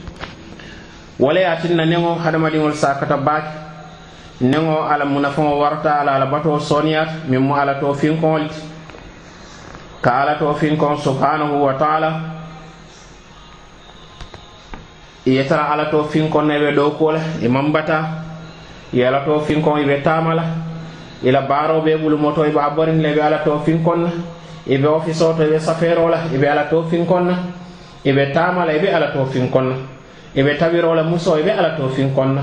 [1.22, 3.72] wala ye tinna neŋo hadamadiŋol sakata baake
[4.41, 8.61] nengo ala munafaŋo warta ala ala bato sooniyaata miŋ mu ala to finkoŋol ti
[10.01, 12.09] ka ala to finkoŋ subhanahu wa taala.
[15.26, 18.26] Ye tara ala to finkoŋ na i be dookuo la i e maŋ bata
[18.93, 20.43] ya ala to finkoŋ i be taama la
[21.22, 21.41] i la
[21.86, 24.09] be bulumoto i be a boriŋ la ala to finkoŋ na
[24.65, 27.36] i be ofisoo to i be safeeroo la i be ala to finkoŋ na
[28.03, 30.01] i be taama la i be ala to finkoŋ na
[30.36, 32.41] e ɓe tawirola musoɓe ɓe ala to fin konna.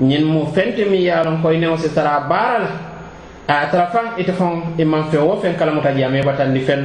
[0.00, 2.70] Ñin mu fente mi yalon koy newo si tara baara la
[3.48, 6.22] a tara faŋ ite faŋ i e maŋ feŋ wo feŋ kalamuta je a me
[6.22, 6.80] batandi feŋ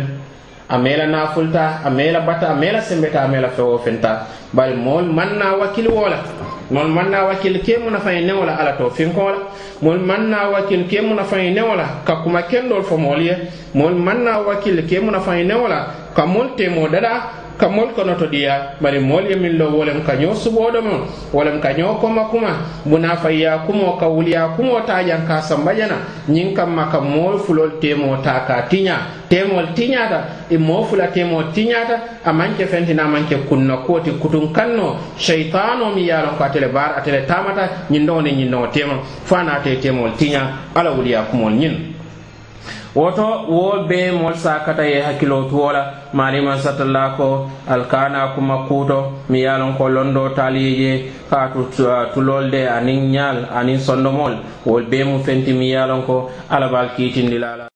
[0.70, 4.26] a meela naafulta a meela bata a meela sembeta a meela feŋ wo feŋ ta
[4.54, 6.18] bari moolu maŋ na wakili wo la
[6.72, 9.40] moolu maŋ na wakili ke mu nafaŋ ye newo la ala to finkoŋo la
[9.82, 13.22] moolu maŋ na wakili ke mu nafaŋ ye newo la ka kuma kendoolu fo moolu
[13.22, 13.36] ye.
[13.76, 15.80] Moolu maŋ na wakili ke mu nafaŋ ye newo la
[16.16, 20.04] ka moolu teemoo dadaa ka mol kono to diya bari mol ye min lo wolem
[20.06, 21.02] ka ñoo suɓoɗo mon
[21.34, 22.50] wolem ka ñoo koma kuma
[22.86, 25.96] buna fayya kumo ka wuliya kumo tajan ka sambayana
[26.30, 28.98] ñin kamma ka mool fulol temo ta ka tiña
[29.30, 34.96] temol tiñata e mo fula temo tiñata a manke fentina manke kunna koti kutun kanno.
[35.18, 38.94] Shaytano mi yalon ko atele bar atele tamata ñin ɗo ne ñin ɗo tema
[39.26, 40.42] fanate temol tiña
[40.76, 41.93] ala wuliya kumol ñin
[42.96, 45.94] woto wo be mol sakata ye hakkilo tuwola.
[46.14, 52.52] Maliman satalla ko alkana kuma kuto mi yalon ko londo tali je ka uh, tulol
[52.52, 54.34] de anin ñaal aniŋ sondomol.
[54.66, 57.73] Wol be mu fenti mi yalon ko alabal kitindilala